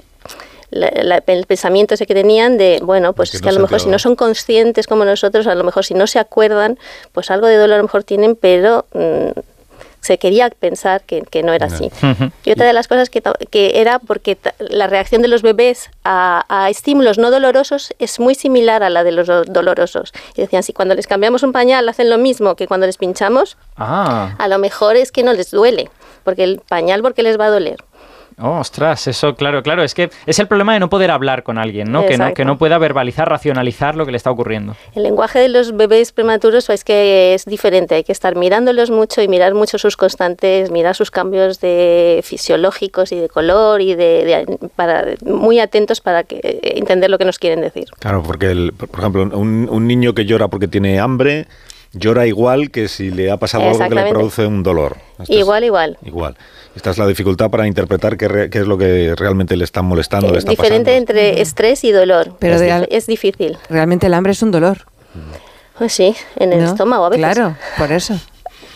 la- 0.70 0.92
la- 1.02 1.22
el 1.26 1.46
pensamiento 1.46 1.94
ese 1.94 2.06
que 2.06 2.14
tenían 2.14 2.58
de, 2.58 2.80
bueno, 2.82 3.12
pues 3.14 3.30
Que 3.30 3.38
es 3.38 3.42
no 3.42 3.46
que 3.46 3.48
a 3.50 3.52
lo 3.54 3.60
mejor 3.60 3.80
si 3.80 3.88
no 3.88 3.98
son 3.98 4.14
conscientes 4.14 4.86
como 4.86 5.04
nosotros, 5.04 5.46
a 5.46 5.54
lo 5.54 5.64
mejor 5.64 5.84
si 5.84 5.94
no 5.94 6.06
se 6.06 6.18
acuerdan, 6.18 6.78
pues 7.12 7.30
algo 7.30 7.46
de 7.46 7.56
dolor 7.56 7.74
a 7.74 7.78
lo 7.78 7.84
mejor 7.84 8.04
tienen, 8.04 8.36
pero 8.36 8.84
mm, 8.92 9.30
se 10.00 10.18
quería 10.18 10.48
pensar 10.50 11.02
que, 11.02 11.22
que 11.22 11.42
no 11.42 11.52
era 11.52 11.66
así. 11.66 11.90
Y 12.44 12.52
otra 12.52 12.66
de 12.66 12.72
las 12.72 12.88
cosas 12.88 13.10
que, 13.10 13.22
que 13.50 13.80
era 13.80 13.98
porque 13.98 14.38
la 14.58 14.86
reacción 14.86 15.20
de 15.22 15.28
los 15.28 15.42
bebés 15.42 15.90
a, 16.04 16.44
a 16.48 16.70
estímulos 16.70 17.18
no 17.18 17.30
dolorosos 17.30 17.94
es 17.98 18.18
muy 18.18 18.34
similar 18.34 18.82
a 18.82 18.90
la 18.90 19.04
de 19.04 19.12
los 19.12 19.26
do- 19.26 19.44
dolorosos. 19.44 20.12
Y 20.36 20.40
decían, 20.40 20.62
si 20.62 20.72
cuando 20.72 20.94
les 20.94 21.06
cambiamos 21.06 21.42
un 21.42 21.52
pañal 21.52 21.88
hacen 21.88 22.08
lo 22.10 22.18
mismo 22.18 22.54
que 22.56 22.66
cuando 22.66 22.86
les 22.86 22.96
pinchamos, 22.96 23.56
Ah, 23.76 24.34
a 24.38 24.48
lo 24.48 24.58
mejor 24.58 24.96
es 24.96 25.12
que 25.12 25.22
no 25.22 25.32
les 25.32 25.50
duele, 25.50 25.90
porque 26.24 26.44
el 26.44 26.60
pañal 26.68 27.02
porque 27.02 27.22
les 27.22 27.38
va 27.38 27.46
a 27.46 27.50
doler. 27.50 27.76
Oh, 28.42 28.58
ostras, 28.60 29.06
eso, 29.06 29.34
claro, 29.34 29.62
claro. 29.62 29.82
Es 29.82 29.94
que 29.94 30.10
es 30.26 30.38
el 30.38 30.46
problema 30.46 30.74
de 30.74 30.80
no 30.80 30.88
poder 30.90 31.10
hablar 31.10 31.42
con 31.42 31.58
alguien, 31.58 31.90
¿no? 31.92 32.06
Que 32.06 32.16
no, 32.18 32.32
que 32.34 32.44
no 32.44 32.58
pueda 32.58 32.78
verbalizar, 32.78 33.28
racionalizar 33.28 33.96
lo 33.96 34.04
que 34.06 34.10
le 34.12 34.16
está 34.16 34.30
ocurriendo. 34.30 34.76
El 34.94 35.02
lenguaje 35.04 35.38
de 35.38 35.48
los 35.48 35.76
bebés 35.76 36.12
prematuros 36.12 36.68
es 36.70 36.84
que 36.84 37.34
es 37.34 37.44
diferente, 37.44 37.94
hay 37.94 38.04
que 38.04 38.12
estar 38.12 38.36
mirándolos 38.36 38.90
mucho 38.90 39.22
y 39.22 39.28
mirar 39.28 39.54
mucho 39.54 39.78
sus 39.78 39.96
constantes, 39.96 40.70
mirar 40.70 40.94
sus 40.96 41.10
cambios 41.10 41.60
de 41.60 42.20
fisiológicos 42.24 43.12
y 43.12 43.16
de 43.20 43.28
color 43.28 43.80
y 43.80 43.94
de, 43.94 44.24
de- 44.24 44.58
para 44.76 45.04
muy 45.24 45.60
atentos 45.60 46.00
para 46.00 46.24
que 46.24 46.40
eh, 46.42 46.60
entender 46.76 47.10
lo 47.10 47.18
que 47.18 47.24
nos 47.24 47.38
quieren 47.38 47.60
decir. 47.60 47.86
Claro, 47.98 48.22
porque, 48.22 48.50
el- 48.50 48.72
por 48.72 49.00
ejemplo, 49.00 49.22
un, 49.22 49.68
un 49.70 49.86
niño 49.86 50.14
que 50.14 50.24
llora 50.24 50.48
porque 50.48 50.68
tiene 50.68 50.98
hambre, 51.00 51.46
llora 51.92 52.26
igual 52.26 52.70
que 52.70 52.88
si 52.88 53.10
le 53.10 53.30
ha 53.30 53.36
pasado 53.36 53.64
algo 53.68 53.78
que 53.88 53.94
le 53.94 54.08
produce 54.10 54.46
un 54.46 54.62
dolor. 54.62 54.96
Esto 55.18 55.22
es- 55.32 55.38
Igual, 55.40 55.64
igual. 55.64 55.98
Igual. 56.04 56.36
Esta 56.76 56.90
es 56.90 56.98
la 56.98 57.06
dificultad 57.06 57.50
para 57.50 57.66
interpretar 57.66 58.16
qué, 58.16 58.28
re- 58.28 58.50
qué 58.50 58.58
es 58.60 58.66
lo 58.66 58.78
que 58.78 59.14
realmente 59.16 59.56
le 59.56 59.64
está 59.64 59.82
molestando, 59.82 60.28
le 60.28 60.34
Es 60.34 60.44
está 60.44 60.50
diferente 60.52 60.92
pasando. 60.92 60.98
entre 61.12 61.40
estrés 61.40 61.82
y 61.84 61.90
dolor. 61.90 62.36
Pero 62.38 62.54
es, 62.54 62.60
de 62.60 62.88
es 62.90 63.06
difícil. 63.06 63.58
Realmente 63.68 64.06
el 64.06 64.14
hambre 64.14 64.32
es 64.32 64.42
un 64.42 64.50
dolor. 64.52 64.86
Pues 65.78 65.92
sí, 65.92 66.14
en 66.36 66.52
el 66.52 66.60
¿no? 66.60 66.66
estómago 66.66 67.06
a 67.06 67.08
veces. 67.08 67.24
Claro, 67.34 67.56
por 67.78 67.90
eso. 67.90 68.14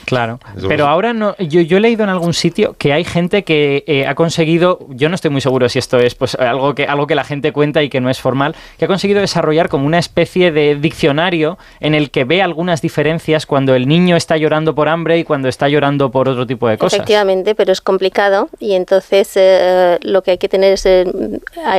Claro, 0.04 0.38
Eso 0.56 0.68
pero 0.68 0.84
es- 0.84 0.90
ahora 0.90 1.12
no. 1.12 1.37
Yo, 1.38 1.61
yo 1.61 1.76
he 1.78 1.80
leído 1.80 2.04
en 2.04 2.11
algún 2.11 2.34
sitio 2.34 2.75
que 2.78 2.92
hay 2.92 3.04
gente 3.04 3.44
que 3.44 3.84
eh, 3.87 4.06
ha 4.06 4.14
conseguido, 4.14 4.78
yo 4.90 5.08
no 5.08 5.14
estoy 5.14 5.30
muy 5.30 5.40
seguro 5.40 5.68
si 5.68 5.78
esto 5.78 5.99
es 5.99 6.14
pues 6.14 6.34
algo 6.34 6.75
que 6.75 6.84
algo 6.87 7.06
que 7.06 7.14
la 7.14 7.25
gente 7.25 7.52
cuenta 7.52 7.82
y 7.82 7.88
que 7.88 8.00
no 8.00 8.11
es 8.11 8.20
formal, 8.20 8.54
que 8.78 8.84
ha 8.84 8.88
conseguido 8.88 9.20
desarrollar 9.20 9.68
como 9.68 9.87
una 9.87 9.99
especie 9.99 10.50
de 10.52 10.76
diccionario 10.76 11.58
en 11.80 11.94
el 11.94 12.11
que 12.11 12.25
ve 12.25 12.42
algunas 12.42 12.82
diferencias 12.82 13.46
cuando 13.46 13.75
el 13.75 13.87
niño 13.88 14.16
está 14.16 14.37
llorando 14.37 14.75
por 14.75 14.88
hambre 14.88 15.18
y 15.18 15.25
cuando 15.25 15.49
está 15.49 15.68
llorando 15.68 16.11
por 16.11 16.28
otro 16.28 16.46
tipo 16.46 16.68
de 16.68 16.78
cosas. 16.78 16.94
Efectivamente, 16.99 17.54
pero 17.54 17.73
es 17.73 17.80
complicado 17.80 18.49
y 18.61 18.75
entonces 18.75 19.32
eh, 19.37 19.99
lo 20.02 20.23
que 20.23 20.32
hay 20.32 20.38
que 20.38 20.49
tener 20.49 20.73
es, 20.75 20.84
eh, 20.87 21.04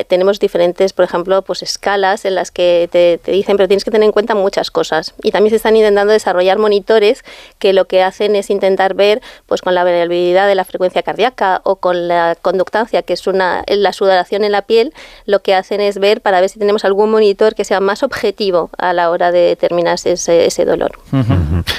tenemos 0.08 0.40
diferentes, 0.40 0.94
por 0.94 1.06
ejemplo, 1.06 1.42
pues 1.42 1.62
escalas 1.64 2.26
en 2.26 2.36
las 2.36 2.52
que 2.52 2.90
te, 2.92 3.20
te 3.24 3.32
dicen, 3.32 3.58
pero 3.58 3.68
tienes 3.68 3.84
que 3.84 3.92
tener 3.92 4.06
en 4.06 4.12
cuenta 4.12 4.36
muchas 4.36 4.72
cosas. 4.72 5.14
Y 5.24 5.32
también 5.32 5.50
se 5.52 5.58
están 5.58 5.76
intentando 5.76 6.14
desarrollar 6.14 6.58
monitores 6.58 7.24
que 7.60 7.74
lo 7.74 7.86
que 7.86 8.02
hacen 8.04 8.15
es 8.20 8.50
intentar 8.50 8.94
ver, 8.94 9.22
pues 9.46 9.62
con 9.62 9.76
la 9.76 9.84
variabilidad 9.84 10.48
de 10.48 10.56
la 10.56 10.66
frecuencia 10.66 11.04
cardíaca 11.04 11.62
o 11.64 11.78
con 11.78 12.08
la 12.08 12.36
conductancia, 12.42 13.02
que 13.02 13.14
es 13.14 13.28
una 13.28 13.64
la 13.68 13.94
sudoración 13.94 14.44
en 14.44 14.52
la 14.52 14.62
piel, 14.62 14.94
lo 15.26 15.42
que 15.42 15.54
hacen 15.54 15.82
es 15.82 15.98
ver 16.00 16.22
para 16.22 16.40
ver 16.42 16.50
si 16.50 16.60
tenemos 16.60 16.86
algún 16.86 17.12
monitor 17.12 17.56
que 17.56 17.66
sea 17.66 17.80
más 17.80 18.04
objetivo 18.04 18.70
a 18.78 18.94
la 18.94 19.10
hora 19.10 19.32
de 19.32 19.40
determinar 19.40 19.98
ese, 20.04 20.46
ese 20.46 20.66
dolor. 20.66 20.92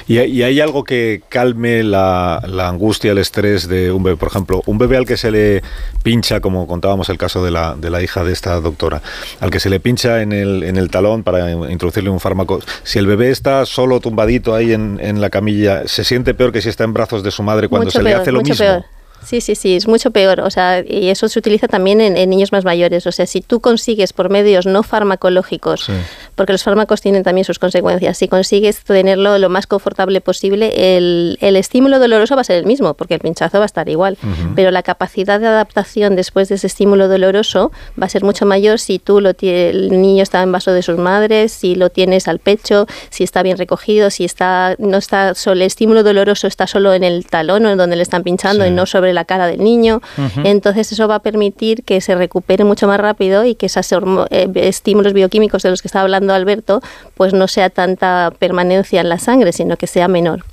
¿Y, 0.07 0.21
y 0.21 0.43
hay 0.43 0.61
algo 0.61 0.85
que 0.85 1.23
calme 1.29 1.83
la, 1.83 2.43
la 2.47 2.69
angustia, 2.69 3.13
el 3.13 3.19
estrés 3.19 3.69
de 3.69 3.91
un 3.91 4.03
bebé? 4.03 4.17
Por 4.17 4.29
ejemplo, 4.29 4.63
un 4.67 4.79
bebé 4.79 4.97
al 4.97 5.07
que 5.07 5.17
se 5.17 5.31
le 5.31 5.63
pincha, 6.03 6.41
como 6.41 6.67
contábamos 6.67 7.09
el 7.09 7.19
caso 7.19 7.45
de 7.45 7.51
la, 7.51 7.75
de 7.77 7.91
la 7.91 8.03
hija 8.03 8.25
de 8.25 8.33
esta 8.33 8.61
doctora, 8.61 9.03
al 9.41 9.51
que 9.51 9.61
se 9.61 9.71
le 9.71 9.81
pincha 9.81 10.23
en 10.23 10.33
el, 10.33 10.63
en 10.63 10.77
el 10.77 10.91
talón 10.91 11.23
para 11.23 11.51
introducirle 11.51 12.11
un 12.11 12.21
fármaco, 12.21 12.61
si 12.83 12.99
el 12.99 13.07
bebé 13.07 13.31
está 13.31 13.67
solo 13.67 14.01
tumbadito 14.01 14.55
ahí 14.55 14.73
en, 14.73 14.99
en 15.01 15.21
la 15.21 15.31
camilla, 15.31 15.87
¿se 15.87 16.05
siente 16.05 16.26
peor 16.35 16.53
que 16.53 16.61
si 16.63 16.69
está 16.69 16.85
en 16.85 16.93
brazos 16.93 17.23
de 17.23 17.31
su 17.31 17.43
madre 17.43 17.69
cuando 17.69 17.87
mucho 17.87 17.99
se 17.99 18.05
peor, 18.05 18.17
le 18.17 18.23
hace 18.23 18.33
lo 18.33 18.39
mucho 18.41 18.51
mismo? 18.53 18.65
peor. 18.67 18.85
Sí, 19.25 19.41
sí, 19.41 19.55
sí, 19.57 19.75
es 19.75 19.89
mucho 19.89 20.11
peor. 20.13 20.41
O 20.41 20.51
sea, 20.51 20.85
y 20.87 21.09
eso 21.09 21.29
se 21.29 21.39
utiliza 21.39 21.67
también 21.69 22.01
en, 22.01 22.17
en 22.17 22.31
niños 22.31 22.53
más 22.53 22.65
mayores. 22.65 23.07
O 23.07 23.13
sea, 23.13 23.27
si 23.27 23.41
tú 23.41 23.61
consigues 23.61 24.13
por 24.13 24.31
medios 24.31 24.67
no 24.67 24.83
farmacológicos, 24.83 25.85
Sí. 25.87 25.93
Porque 26.37 26.53
los 26.53 26.63
fármacos 26.63 27.01
tienen 27.01 27.25
también 27.25 27.45
sus 27.45 27.59
consecuencias, 27.59 28.17
si 28.19 28.29
consigues 28.29 28.85
tenerlo 28.85 29.39
lo 29.39 29.49
más 29.49 29.67
confortable 29.67 30.21
posible, 30.21 30.97
el, 30.97 31.39
el 31.41 31.57
estímulo 31.57 31.99
doloroso 31.99 32.37
va 32.37 32.43
a 32.43 32.45
ser 32.45 32.59
el 32.59 32.67
mismo, 32.67 32.95
porque 32.95 33.15
el 33.15 33.21
pinchazo 33.21 33.59
va 33.59 33.65
a 33.65 33.67
estar 33.67 33.89
igual. 33.89 34.17
Pero 34.55 34.71
la 34.71 34.83
capacidad 34.83 35.41
de 35.41 35.47
adaptación 35.47 36.15
después 36.15 36.49
de 36.49 36.55
ese 36.57 36.69
estímulo 36.69 37.09
doloroso 37.09 37.73
va 38.01 38.07
a 38.07 38.09
ser 38.09 38.23
mucho 38.23 38.47
mayor 38.47 38.79
si 38.79 38.99
tú 38.99 39.21
lo 39.21 39.33
el 39.41 40.01
niño 40.01 40.23
está 40.23 40.43
en 40.43 40.53
vaso 40.53 40.73
de 40.73 40.83
sus 40.83 40.99
madres, 40.99 41.53
si 41.53 41.75
lo 41.75 41.91
tienes 41.91 42.29
al 42.29 42.39
pecho, 42.39 42.87
si 43.11 43.25
está 43.25 43.43
bien 43.43 43.59
recogido, 43.59 44.11
si 44.11 44.25
está 44.25 44.75
no 44.79 44.99
está 44.99 45.35
solo 45.35 45.57
el 45.57 45.63
estímulo 45.63 46.03
doloroso 46.03 46.47
está 46.47 46.67
solo 46.67 46.93
en 46.95 47.05
el 47.05 47.27
talón 47.27 47.65
o 47.67 47.71
en 47.71 47.79
donde 47.79 47.97
le 47.97 48.03
están 48.03 48.23
pinchando 48.23 48.65
Sí. 48.65 48.71
y 48.71 48.73
no 48.73 48.87
sobre 48.87 49.13
la 49.13 49.25
cara 49.25 49.47
del 49.47 49.63
niño. 49.63 50.01
Entonces 50.45 50.93
eso 50.93 51.09
va 51.09 51.17
a 51.17 51.23
permitir 51.23 51.83
que 51.85 52.01
se 52.01 52.15
recupere 52.15 52.65
mucho 52.65 52.87
más 52.87 53.01
rápido 53.01 53.45
y 53.45 53.55
que 53.55 53.67
esos 53.67 53.91
eh, 54.31 54.49
estímulos 54.55 55.13
bioquímicos 55.13 55.63
de 55.63 55.71
los 55.71 55.83
que 55.83 55.89
estaba 55.89 56.03
hablando 56.03 56.26
Alberto, 56.35 56.81
pues 57.15 57.33
no 57.33 57.49
sea 57.49 57.71
tanta 57.71 58.33
permanencia 58.39 59.01
en 59.01 59.09
la 59.09 59.19
sangre, 59.19 59.53
sino 59.53 59.77
que 59.77 59.87
sea 59.87 60.09
menor. 60.09 60.45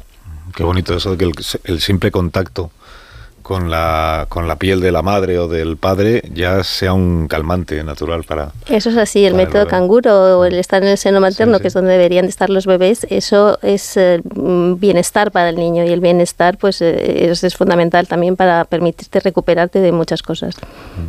Qué 0.56 0.64
bonito 0.64 0.96
eso 0.96 1.12
de 1.12 1.18
que 1.18 1.26
el, 1.26 1.34
el 1.66 1.82
simple 1.82 2.12
contacto 2.12 2.72
con 3.44 3.70
la, 3.70 4.26
con 4.30 4.48
la 4.48 4.56
piel 4.56 4.80
de 4.80 4.92
la 4.92 5.02
madre 5.04 5.38
o 5.38 5.48
del 5.48 5.78
padre 5.78 6.24
ya 6.34 6.64
sea 6.64 6.94
un 6.94 7.28
calmante 7.28 7.84
natural 7.84 8.24
para... 8.24 8.52
Eso 8.68 8.90
es 8.90 8.98
así, 8.98 9.26
el 9.26 9.36
método 9.36 9.68
canguro 9.68 10.40
o 10.40 10.46
el 10.46 10.56
estar 10.56 10.82
en 10.82 10.90
el 10.90 10.98
seno 10.98 11.20
materno, 11.20 11.58
sí. 11.58 11.62
que 11.62 11.68
es 11.68 11.74
donde 11.74 11.92
deberían 11.92 12.26
de 12.26 12.30
estar 12.30 12.50
los 12.50 12.66
bebés, 12.66 13.06
eso 13.10 13.60
es 13.62 13.98
eh, 13.98 14.22
bienestar 14.78 15.32
para 15.32 15.50
el 15.50 15.58
niño 15.58 15.84
y 15.84 15.90
el 15.90 16.00
bienestar 16.00 16.58
pues 16.58 16.82
eh, 16.82 17.30
es, 17.30 17.44
es 17.44 17.56
fundamental 17.56 18.08
también 18.08 18.36
para 18.36 18.66
permitirte 18.66 19.20
recuperarte 19.20 19.80
de 19.80 19.92
muchas 19.92 20.24
cosas. 20.24 20.56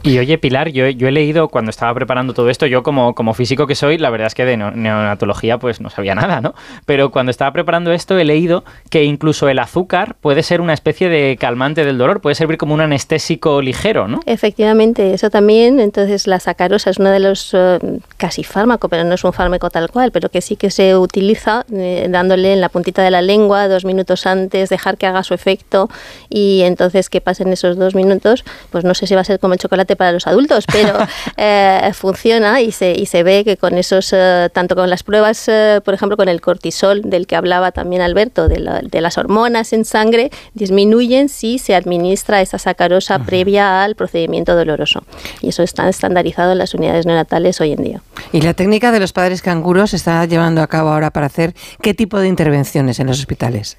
Y 0.02 0.18
oye, 0.18 0.36
Pilar, 0.38 0.68
yo, 0.70 0.88
yo 0.88 1.08
he 1.08 1.12
leído 1.12 1.48
cuando 1.48 1.70
estaba 1.70 1.94
preparando 1.94 2.34
todo 2.34 2.50
esto, 2.50 2.66
yo 2.66 2.82
como, 2.82 3.14
como 3.14 3.32
físico 3.34 3.66
que 3.66 3.74
soy, 3.74 3.96
la 3.98 4.10
verdad 4.10 4.26
es 4.26 4.34
que 4.34 4.44
de 4.44 4.56
neo- 4.58 4.72
neonatología 4.74 5.58
pues 5.58 5.80
no 5.80 5.88
sabía 5.90 6.14
nada, 6.14 6.40
¿no? 6.40 6.54
Pero 6.84 7.10
cuando 7.10 7.30
estaba 7.30 7.52
preparando 7.52 7.92
esto 7.92 8.18
he 8.18 8.24
leído 8.24 8.64
que 8.90 9.04
incluso 9.04 9.48
el 9.48 9.58
azúcar 9.60 10.16
puede 10.20 10.42
ser 10.42 10.60
una 10.60 10.72
especie 10.74 11.08
de 11.08 11.36
calmante 11.38 11.84
del 11.84 11.98
dolor, 11.98 12.20
puede 12.24 12.34
servir 12.36 12.56
como 12.56 12.72
un 12.72 12.80
anestésico 12.80 13.60
ligero, 13.60 14.08
¿no? 14.08 14.20
Efectivamente, 14.24 15.12
eso 15.12 15.28
también. 15.28 15.78
Entonces, 15.78 16.26
la 16.26 16.40
sacarosa 16.40 16.88
es 16.88 16.98
uno 16.98 17.10
de 17.10 17.20
los 17.20 17.50
eh, 17.52 17.78
casi 18.16 18.44
fármaco, 18.44 18.88
pero 18.88 19.04
no 19.04 19.14
es 19.14 19.22
un 19.24 19.34
fármaco 19.34 19.68
tal 19.68 19.90
cual, 19.90 20.10
pero 20.10 20.30
que 20.30 20.40
sí 20.40 20.56
que 20.56 20.70
se 20.70 20.96
utiliza 20.96 21.66
eh, 21.70 22.06
dándole 22.08 22.54
en 22.54 22.62
la 22.62 22.70
puntita 22.70 23.02
de 23.02 23.10
la 23.10 23.20
lengua 23.20 23.68
dos 23.68 23.84
minutos 23.84 24.26
antes, 24.26 24.70
dejar 24.70 24.96
que 24.96 25.04
haga 25.06 25.22
su 25.22 25.34
efecto 25.34 25.90
y 26.30 26.62
entonces 26.62 27.10
que 27.10 27.20
pasen 27.20 27.52
esos 27.52 27.76
dos 27.76 27.94
minutos. 27.94 28.42
Pues 28.70 28.84
no 28.84 28.94
sé 28.94 29.06
si 29.06 29.14
va 29.14 29.20
a 29.20 29.24
ser 29.24 29.38
como 29.38 29.52
el 29.52 29.60
chocolate 29.60 29.94
para 29.94 30.10
los 30.12 30.26
adultos, 30.26 30.64
pero 30.72 30.96
eh, 31.36 31.90
funciona 31.92 32.62
y 32.62 32.72
se, 32.72 32.92
y 32.92 33.04
se 33.04 33.22
ve 33.22 33.44
que 33.44 33.58
con 33.58 33.76
esos, 33.76 34.14
eh, 34.14 34.48
tanto 34.50 34.74
con 34.76 34.88
las 34.88 35.02
pruebas, 35.02 35.46
eh, 35.48 35.82
por 35.84 35.92
ejemplo, 35.92 36.16
con 36.16 36.30
el 36.30 36.40
cortisol 36.40 37.02
del 37.02 37.26
que 37.26 37.36
hablaba 37.36 37.70
también 37.70 38.00
Alberto, 38.00 38.48
de, 38.48 38.60
la- 38.60 38.80
de 38.80 39.00
las 39.02 39.18
hormonas 39.18 39.74
en 39.74 39.84
sangre, 39.84 40.30
disminuyen 40.54 41.28
si 41.28 41.58
se 41.58 41.74
administra 41.74 42.13
esa 42.14 42.58
sacarosa 42.58 43.18
previa 43.20 43.84
al 43.84 43.94
procedimiento 43.94 44.54
doloroso. 44.54 45.04
Y 45.40 45.48
eso 45.48 45.62
está 45.62 45.88
estandarizado 45.88 46.52
en 46.52 46.58
las 46.58 46.74
unidades 46.74 47.06
neonatales 47.06 47.60
hoy 47.60 47.72
en 47.72 47.82
día. 47.82 48.02
¿Y 48.32 48.40
la 48.40 48.54
técnica 48.54 48.92
de 48.92 49.00
los 49.00 49.12
padres 49.12 49.42
canguros 49.42 49.90
se 49.90 49.96
está 49.96 50.24
llevando 50.24 50.62
a 50.62 50.66
cabo 50.66 50.90
ahora 50.90 51.10
para 51.10 51.26
hacer 51.26 51.54
qué 51.82 51.94
tipo 51.94 52.18
de 52.18 52.28
intervenciones 52.28 52.98
en 53.00 53.06
los 53.06 53.18
hospitales? 53.18 53.76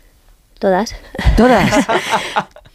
Todas. 0.59 0.95
Todas. 1.37 1.69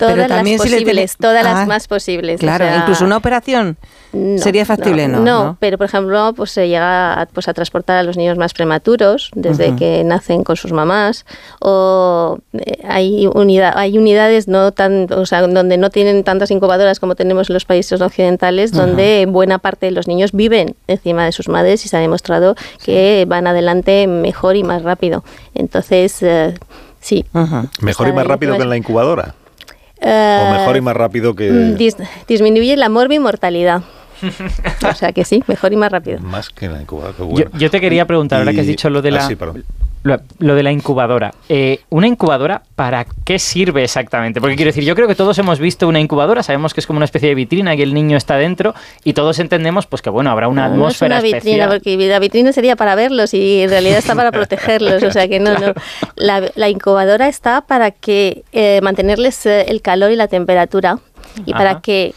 Todas 0.00 0.14
Pero 0.14 0.28
las 0.28 0.38
también 0.38 0.58
si 0.58 0.70
le 0.70 0.76
posibles, 0.80 1.16
todas 1.18 1.44
Ah, 1.44 1.52
las 1.52 1.68
más 1.68 1.86
posibles. 1.86 2.36
o 2.36 2.38
Claro, 2.38 2.64
sea, 2.64 2.78
incluso 2.78 3.04
una 3.04 3.18
operación 3.18 3.76
no, 4.14 4.38
sería 4.38 4.64
factible, 4.64 5.08
¿no? 5.08 5.20
No, 5.20 5.56
pero 5.60 5.76
por 5.76 5.84
ejemplo, 5.84 6.32
pues 6.34 6.52
se 6.52 6.68
llega 6.68 7.20
a, 7.20 7.26
pues, 7.26 7.48
a 7.48 7.52
transportar 7.52 7.98
a 7.98 8.02
los 8.02 8.16
niños 8.16 8.38
más 8.38 8.54
prematuros 8.54 9.30
desde 9.34 9.76
que 9.76 10.02
nacen 10.04 10.42
con 10.42 10.56
sus 10.56 10.72
mamás 10.72 11.26
o 11.60 12.38
eh, 12.54 12.78
hay 12.88 13.26
unidad, 13.26 13.74
hay 13.76 13.98
unidades 13.98 14.48
no 14.48 14.72
tan, 14.72 15.06
o 15.12 15.26
sea, 15.26 15.42
donde 15.42 15.76
no 15.76 15.90
tienen 15.90 16.24
tantas 16.24 16.50
incubadoras 16.50 16.98
como 16.98 17.14
tenemos 17.14 17.50
en 17.50 17.54
los 17.54 17.66
países 17.66 18.00
occidentales, 18.00 18.72
donde 18.72 19.26
buena 19.28 19.58
parte 19.58 19.84
de 19.84 19.92
los 19.92 20.08
niños 20.08 20.32
viven 20.32 20.76
encima 20.86 21.26
de 21.26 21.32
sus 21.32 21.48
madres 21.50 21.84
y 21.84 21.90
se 21.90 21.96
ha 21.98 22.00
demostrado 22.00 22.54
que 22.82 23.26
van 23.28 23.46
adelante 23.46 24.06
mejor 24.06 24.56
y 24.56 24.62
más 24.62 24.82
rápido. 24.82 25.24
Entonces, 25.54 26.22
eh, 26.22 26.54
sí. 27.00 27.24
Ujú. 27.34 27.68
Mejor 27.80 28.08
y 28.08 28.12
más 28.12 28.26
rápido 28.26 28.52
pues, 28.52 28.58
que 28.58 28.62
en 28.64 28.70
la 28.70 28.76
incubadora. 28.76 29.34
O 30.02 30.06
eh, 30.06 30.48
mejor 30.58 30.76
y 30.76 30.80
más 30.80 30.96
rápido 30.96 31.34
que... 31.34 31.50
Dis- 31.76 31.96
disminuye 32.26 32.76
la 32.76 32.88
morbimortalidad. 32.88 33.82
o 34.88 34.94
sea 34.94 35.12
que 35.12 35.24
sí, 35.24 35.42
mejor 35.46 35.72
y 35.72 35.76
más 35.76 35.90
rápido. 35.92 36.20
Más 36.20 36.50
que 36.50 36.66
en 36.66 36.72
la 36.74 36.82
incubadora. 36.82 37.14
qué 37.16 37.22
Yo, 37.22 37.28
bueno. 37.28 37.50
yo 37.54 37.70
te 37.70 37.80
quería 37.80 38.06
preguntar, 38.06 38.38
ahora 38.40 38.52
que 38.52 38.60
has 38.60 38.66
dicho 38.66 38.88
lo 38.90 39.02
de 39.02 39.08
ah, 39.10 39.12
la, 39.12 39.28
sí, 39.28 39.36
perdón. 39.36 39.64
Lo, 40.02 40.18
lo 40.38 40.54
de 40.54 40.62
la 40.62 40.72
incubadora. 40.72 41.32
Eh, 41.48 41.80
¿Una 41.90 42.06
incubadora 42.06 42.62
para 42.74 43.06
qué 43.24 43.38
sirve 43.38 43.84
exactamente? 43.84 44.40
Porque 44.40 44.56
quiero 44.56 44.70
decir, 44.70 44.84
yo 44.84 44.94
creo 44.94 45.06
que 45.06 45.14
todos 45.14 45.38
hemos 45.38 45.58
visto 45.58 45.86
una 45.88 46.00
incubadora, 46.00 46.42
sabemos 46.42 46.72
que 46.74 46.80
es 46.80 46.86
como 46.86 46.96
una 46.98 47.04
especie 47.04 47.28
de 47.28 47.34
vitrina 47.34 47.74
y 47.74 47.82
el 47.82 47.92
niño 47.92 48.16
está 48.16 48.36
dentro 48.36 48.74
y 49.04 49.12
todos 49.12 49.38
entendemos 49.38 49.86
pues 49.86 50.02
que 50.02 50.10
bueno, 50.10 50.30
habrá 50.30 50.48
una 50.48 50.68
No, 50.68 50.74
atmósfera 50.74 51.20
no 51.20 51.24
es 51.24 51.30
una 51.30 51.36
vitrina, 51.36 51.68
porque 51.68 51.96
la 51.96 52.18
vitrina 52.18 52.52
sería 52.52 52.76
para 52.76 52.94
verlos 52.94 53.34
y 53.34 53.62
en 53.62 53.70
realidad 53.70 53.98
está 53.98 54.14
para 54.14 54.32
protegerlos. 54.32 55.02
O 55.02 55.10
sea 55.10 55.28
que 55.28 55.38
no, 55.40 55.58
no. 55.58 55.74
La, 56.16 56.50
la 56.54 56.68
incubadora 56.68 57.28
está 57.28 57.62
para 57.62 57.90
que 57.90 58.44
eh, 58.52 58.80
mantenerles 58.82 59.46
eh, 59.46 59.66
el 59.68 59.80
calor 59.80 60.10
y 60.10 60.16
la 60.16 60.28
temperatura 60.28 60.98
y 61.46 61.52
Ajá. 61.52 61.58
para 61.58 61.80
que 61.80 62.14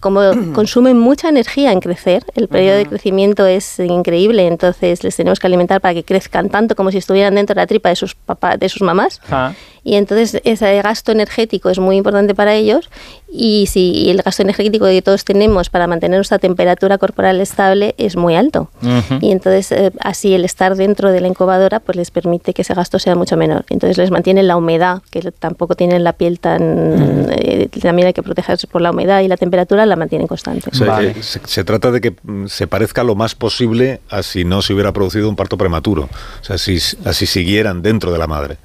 como 0.00 0.20
consumen 0.54 0.98
mucha 0.98 1.28
energía 1.28 1.72
en 1.72 1.80
crecer, 1.80 2.24
el 2.34 2.48
periodo 2.48 2.76
de 2.76 2.86
crecimiento 2.86 3.46
es 3.46 3.78
increíble, 3.78 4.46
entonces 4.46 5.02
les 5.04 5.16
tenemos 5.16 5.38
que 5.38 5.46
alimentar 5.46 5.80
para 5.80 5.94
que 5.94 6.04
crezcan 6.04 6.48
tanto 6.48 6.74
como 6.74 6.90
si 6.90 6.98
estuvieran 6.98 7.34
dentro 7.34 7.54
de 7.54 7.60
la 7.60 7.66
tripa 7.66 7.88
de 7.88 7.96
sus 7.96 8.14
papás, 8.14 8.58
de 8.58 8.68
sus 8.68 8.82
mamás. 8.82 9.20
Ah. 9.30 9.52
Y 9.82 9.94
entonces 9.94 10.40
ese 10.44 10.82
gasto 10.82 11.12
energético 11.12 11.70
es 11.70 11.78
muy 11.78 11.96
importante 11.96 12.34
para 12.34 12.54
ellos 12.54 12.90
y 13.32 13.66
si 13.66 14.10
el 14.10 14.22
gasto 14.22 14.42
energético 14.42 14.86
que 14.86 15.02
todos 15.02 15.24
tenemos 15.24 15.70
para 15.70 15.86
mantener 15.86 16.18
nuestra 16.18 16.38
temperatura 16.38 16.98
corporal 16.98 17.40
estable 17.40 17.94
es 17.96 18.16
muy 18.16 18.34
alto. 18.34 18.70
Ujú. 18.82 19.18
Y 19.20 19.30
entonces 19.30 19.70
eh, 19.72 19.92
así 20.00 20.34
el 20.34 20.44
estar 20.44 20.74
dentro 20.76 21.12
de 21.12 21.20
la 21.20 21.28
incubadora 21.28 21.80
pues 21.80 21.96
les 21.96 22.10
permite 22.10 22.52
que 22.52 22.62
ese 22.62 22.74
gasto 22.74 22.98
sea 22.98 23.14
mucho 23.14 23.36
menor. 23.36 23.64
Entonces 23.70 23.98
les 23.98 24.10
mantiene 24.10 24.42
la 24.42 24.56
humedad, 24.56 25.02
que 25.10 25.20
tampoco 25.32 25.74
tienen 25.74 26.02
la 26.02 26.12
piel 26.12 26.40
tan... 26.40 27.28
eh, 27.30 27.68
también 27.80 28.08
hay 28.08 28.12
que 28.12 28.22
protegerse 28.22 28.66
por 28.66 28.82
la 28.82 28.90
humedad 28.90 29.20
y 29.20 29.28
la 29.28 29.36
temperatura 29.36 29.86
la 29.86 29.96
mantienen 29.96 30.26
constante. 30.26 30.70
O 30.72 30.74
sea, 30.74 30.86
Vale. 30.88 31.10
eh, 31.10 31.22
se, 31.22 31.40
se 31.44 31.64
trata 31.64 31.90
de 31.90 32.00
que 32.00 32.16
mm, 32.22 32.46
se 32.46 32.66
parezca 32.66 33.04
lo 33.04 33.14
más 33.14 33.34
posible 33.34 34.00
a 34.10 34.22
si 34.22 34.44
no 34.44 34.60
se 34.60 34.74
hubiera 34.74 34.92
producido 34.92 35.28
un 35.28 35.36
parto 35.36 35.56
prematuro. 35.56 36.08
O 36.40 36.44
sea, 36.44 36.58
si, 36.58 36.78
así 37.04 37.26
siguieran 37.26 37.82
dentro 37.82 38.12
de 38.12 38.18
la 38.18 38.26
madre. 38.26 38.56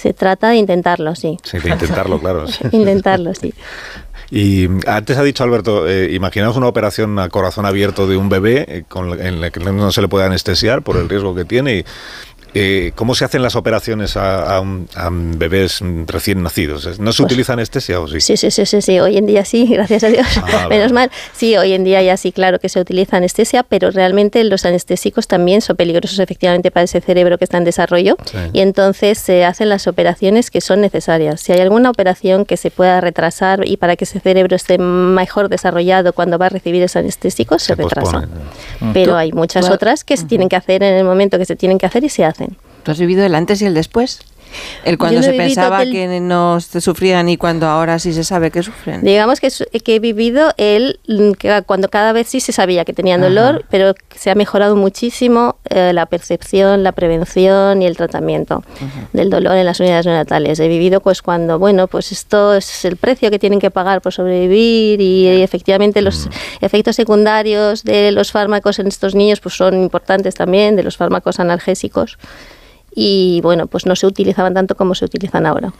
Se 0.00 0.14
trata 0.14 0.48
de 0.48 0.56
intentarlo, 0.56 1.14
sí. 1.14 1.36
Sí, 1.42 1.58
de 1.58 1.68
intentarlo, 1.68 2.18
claro. 2.18 2.46
Intentarlo, 2.72 3.34
sí. 3.34 3.52
Y 4.30 4.68
antes 4.86 5.16
ha 5.16 5.24
dicho 5.24 5.42
Alberto, 5.42 5.88
eh, 5.88 6.12
imaginaos 6.12 6.56
una 6.56 6.68
operación 6.68 7.18
a 7.18 7.28
corazón 7.28 7.66
abierto 7.66 8.06
de 8.06 8.16
un 8.16 8.28
bebé 8.28 8.64
eh, 8.68 8.84
con, 8.88 9.20
en 9.20 9.40
la 9.40 9.50
que 9.50 9.58
no 9.58 9.90
se 9.90 10.00
le 10.00 10.08
puede 10.08 10.24
anestesiar 10.24 10.82
por 10.82 10.96
el 10.96 11.08
riesgo 11.08 11.34
que 11.34 11.44
tiene. 11.44 11.84
Eh, 12.54 12.92
¿Cómo 12.94 13.14
se 13.14 13.24
hacen 13.24 13.42
las 13.42 13.56
operaciones 13.56 14.16
a, 14.16 14.56
a 14.56 14.60
un- 14.60 14.88
a 14.94 15.08
bebés 15.10 15.82
mm, 15.82 16.04
recién 16.06 16.42
nacidos? 16.42 16.84
¿No 16.98 17.12
se 17.12 17.22
Pues- 17.22 17.32
utiliza 17.32 17.52
anestesia 17.52 18.00
o 18.00 18.08
sí? 18.08 18.20
Sí, 18.20 18.36
sí, 18.36 18.50
sí, 18.50 18.66
sí, 18.66 18.82
sí, 18.82 18.98
hoy 19.00 19.16
en 19.16 19.26
día 19.26 19.44
sí, 19.44 19.66
gracias 19.70 20.04
a 20.04 20.08
Dios. 20.08 20.26
Ah, 20.42 20.66
Menos 20.68 20.92
mal. 20.92 21.10
Sí, 21.32 21.56
hoy 21.56 21.72
en 21.72 21.84
día 21.84 22.02
ya 22.02 22.16
sí, 22.16 22.32
claro 22.32 22.58
que 22.58 22.68
se 22.68 22.80
utiliza 22.80 23.16
anestesia, 23.18 23.62
pero 23.62 23.90
realmente 23.90 24.42
los 24.44 24.64
anestésicos 24.64 25.26
también 25.28 25.60
son 25.60 25.76
peligrosos 25.76 26.18
efectivamente 26.18 26.70
para 26.70 26.84
ese 26.84 27.00
cerebro 27.00 27.38
que 27.38 27.44
está 27.44 27.58
en 27.58 27.64
desarrollo 27.64 28.16
Sí. 28.24 28.38
y 28.52 28.60
entonces 28.60 29.18
se 29.18 29.44
hacen 29.44 29.68
las 29.68 29.86
operaciones 29.86 30.50
que 30.50 30.60
son 30.60 30.80
necesarias. 30.80 31.40
Si 31.40 31.52
hay 31.52 31.60
alguna 31.60 31.90
operación 31.90 32.44
que 32.44 32.56
se 32.56 32.70
pueda 32.70 33.00
retrasar 33.00 33.66
y 33.66 33.76
para 33.76 33.96
que 33.96 34.04
ese 34.04 34.20
cerebro 34.20 34.56
esté 34.56 34.78
mejor 34.78 35.48
desarrollado 35.48 36.12
cuando 36.12 36.38
va 36.38 36.46
a 36.46 36.48
recibir 36.48 36.82
ese 36.82 36.98
anestésico, 36.98 37.58
se, 37.58 37.66
Se 37.66 37.74
retrasa. 37.74 38.20
pospone. 38.22 38.92
Pero 38.92 39.16
hay 39.16 39.32
muchas 39.32 39.68
otras 39.70 40.04
que 40.04 40.16
se 40.16 40.24
tienen 40.26 40.48
que 40.48 40.56
hacer 40.56 40.82
en 40.82 40.94
el 40.94 41.04
momento 41.04 41.38
que 41.38 41.44
se 41.44 41.56
tienen 41.56 41.78
que 41.78 41.86
hacer 41.86 42.02
y 42.04 42.08
se 42.08 42.24
hacen. 42.24 42.39
¿Tú 42.82 42.90
has 42.90 42.98
vivido 42.98 43.24
el 43.24 43.34
antes 43.34 43.62
y 43.62 43.66
el 43.66 43.74
después? 43.74 44.20
El 44.84 44.98
cuando 44.98 45.20
no 45.20 45.22
se 45.22 45.32
pensaba 45.34 45.84
que 45.84 46.20
no 46.20 46.60
se 46.60 46.80
sufrían 46.80 47.28
y 47.28 47.36
cuando 47.36 47.66
ahora 47.66 47.98
sí 47.98 48.12
se 48.12 48.24
sabe 48.24 48.50
que 48.50 48.62
sufren. 48.62 49.02
Digamos 49.02 49.40
que, 49.40 49.50
he 49.86 49.98
vivido 49.98 50.52
el 50.56 50.98
mm, 51.06 51.32
que 51.32 51.62
cuando 51.66 51.88
cada 51.88 52.12
vez 52.12 52.28
sí 52.28 52.40
se 52.40 52.52
sabía 52.52 52.84
que 52.84 52.92
tenían 52.92 53.20
dolor, 53.20 53.56
Ajá. 53.56 53.66
pero 53.70 53.94
se 54.14 54.30
ha 54.30 54.34
mejorado 54.34 54.76
muchísimo 54.76 55.56
eh, 55.68 55.92
la 55.92 56.06
percepción, 56.06 56.82
la 56.82 56.92
prevención 56.92 57.82
y 57.82 57.86
el 57.86 57.96
tratamiento 57.96 58.62
del 59.12 59.30
dolor 59.30 59.56
en 59.56 59.66
las 59.66 59.80
unidades 59.80 60.06
neonatales. 60.06 60.58
He 60.60 60.68
vivido 60.68 61.00
pues 61.00 61.22
cuando, 61.22 61.58
bueno, 61.58 61.86
pues 61.86 62.12
esto 62.12 62.54
es 62.54 62.84
el 62.84 62.96
precio 62.96 63.30
que 63.30 63.38
tienen 63.38 63.60
que 63.60 63.70
pagar 63.70 64.00
por 64.00 64.12
sobrevivir 64.12 65.00
y, 65.00 65.28
efectivamente 65.42 66.02
los 66.02 66.28
efectos 66.60 66.96
secundarios 66.96 67.84
de 67.84 68.12
los 68.12 68.32
fármacos 68.32 68.78
en 68.78 68.86
estos 68.86 69.14
niños 69.14 69.40
pues 69.40 69.54
son 69.54 69.74
importantes 69.74 70.34
también, 70.34 70.76
de 70.76 70.82
los 70.82 70.96
fármacos 70.96 71.40
analgésicos. 71.40 72.18
Y 72.94 73.40
bueno, 73.42 73.66
pues 73.66 73.86
no 73.86 73.94
se 73.96 74.06
utilizaban 74.06 74.54
tanto 74.54 74.74
como 74.74 74.94
se 74.94 75.04
utilizan 75.04 75.46
ahora. 75.46 75.72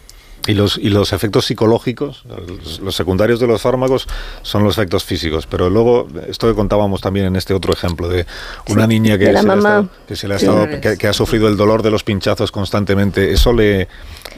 Y 0.46 0.54
los, 0.54 0.78
y 0.78 0.88
los 0.88 1.12
efectos 1.12 1.44
psicológicos, 1.44 2.24
los, 2.64 2.80
los 2.80 2.96
secundarios 2.96 3.40
de 3.40 3.46
los 3.46 3.60
fármacos, 3.60 4.08
son 4.40 4.64
los 4.64 4.78
efectos 4.78 5.04
físicos. 5.04 5.46
Pero 5.46 5.68
luego, 5.68 6.08
esto 6.28 6.48
que 6.48 6.54
contábamos 6.54 7.02
también 7.02 7.26
en 7.26 7.36
este 7.36 7.52
otro 7.52 7.74
ejemplo, 7.74 8.08
de 8.08 8.24
una 8.70 8.84
Sí, 8.84 8.88
niña 8.88 9.18
que 9.18 9.26
de 9.26 9.36
se, 9.36 9.42
mamá. 9.46 9.58
estado- 9.80 9.88
que, 10.08 10.16
se 10.16 10.28
le 10.28 10.34
ha 10.34 10.38
Sí. 10.38 10.46
estado- 10.46 10.80
que- 10.80 10.96
que 10.96 11.06
ha 11.08 11.12
sufrido 11.12 11.46
el 11.46 11.58
dolor 11.58 11.82
de 11.82 11.90
los 11.90 12.04
pinchazos 12.04 12.52
constantemente, 12.52 13.32
¿eso 13.32 13.52
le, 13.52 13.86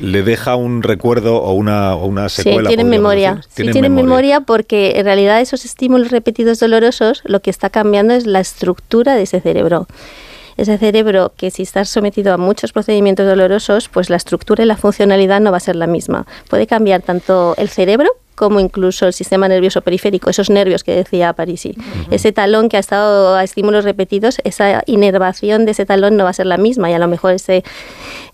le 0.01 0.23
deja 0.25 0.57
un 0.57 0.83
recuerdo 0.83 1.37
o 1.37 1.53
una, 1.53 1.95
o 1.95 2.05
una 2.07 2.29
Sí, 2.29 2.43
secuela? 2.43 2.69
tienen 2.69 2.87
podríamos 2.89 3.01
memoria. 3.01 3.35
decir? 3.37 3.67
Sí, 3.67 3.73
tienen 3.73 3.95
memoria 3.95 4.41
porque 4.41 4.95
en 4.97 5.05
realidad 5.05 5.41
esos 5.41 5.65
estímulos 5.65 6.11
repetidos 6.11 6.59
dolorosos 6.59 7.23
lo 7.27 7.41
que 7.41 7.51
está 7.51 7.71
cambiando 7.71 8.13
es 8.13 8.27
la 8.27 8.41
estructura 8.41 9.15
de 9.15 9.23
ese 9.23 9.41
cerebro. 9.41 9.87
Ese 10.57 10.79
cerebro 10.79 11.33
que 11.37 11.51
si 11.51 11.63
está 11.63 11.85
sometido 11.85 12.33
a 12.33 12.37
muchos 12.37 12.73
procedimientos 12.73 13.27
dolorosos, 13.27 13.89
pues 13.89 14.11
la 14.11 14.17
estructura 14.17 14.65
y 14.65 14.67
la 14.67 14.77
funcionalidad 14.77 15.41
no 15.41 15.51
va 15.51 15.57
a 15.59 15.61
ser 15.61 15.77
la 15.77 15.87
misma. 15.87 16.27
Puede 16.49 16.67
cambiar 16.67 17.03
tanto 17.03 17.55
el 17.57 17.69
cerebro 17.69 18.11
como 18.35 18.61
incluso 18.61 19.07
el 19.07 19.13
sistema 19.13 19.47
nervioso 19.49 19.83
periférico, 19.83 20.31
esos 20.31 20.51
nervios 20.51 20.85
que 20.85 20.95
decía 20.95 21.33
Parisi. 21.33 21.75
Ese 22.11 22.33
talón 22.33 22.69
que 22.69 22.77
ha 22.77 22.81
estado 22.81 23.35
a 23.35 23.45
estímulos 23.45 23.85
repetidos, 23.85 24.39
esa 24.45 24.83
inervación 24.87 25.65
de 25.65 25.73
ese 25.73 25.85
talón 25.87 26.17
no 26.17 26.25
va 26.25 26.31
a 26.31 26.33
ser 26.33 26.47
la 26.47 26.57
misma 26.57 26.91
y 26.91 26.95
a 26.95 26.99
lo 26.99 27.09
mejor 27.09 27.33
ese 27.35 27.63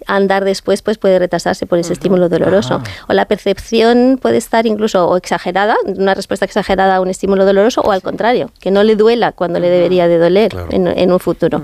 andar 0.06 0.44
después 0.44 0.82
pues 0.82 0.96
puede 0.98 1.18
retrasarse 1.18 1.66
por 1.66 1.78
ese 1.78 1.92
estímulo 1.92 2.28
doloroso. 2.28 2.80
O 3.08 3.12
la 3.12 3.24
percepción 3.26 4.18
puede 4.20 4.36
estar 4.38 4.66
incluso 4.66 5.06
o 5.08 5.16
exagerada, 5.16 5.76
una 5.84 6.14
respuesta 6.14 6.44
exagerada 6.44 6.96
a 6.96 7.00
un 7.00 7.08
estímulo 7.08 7.44
doloroso, 7.44 7.80
o 7.82 7.90
al 7.92 8.02
contrario, 8.02 8.50
que 8.60 8.70
no 8.70 8.82
le 8.84 8.96
duela 8.96 9.32
cuando 9.32 9.58
le 9.60 9.68
debería 9.68 10.08
de 10.08 10.18
doler 10.18 10.50
Claro. 10.50 10.68
en, 10.70 10.86
en 10.86 11.12
un 11.12 11.18
futuro. 11.20 11.60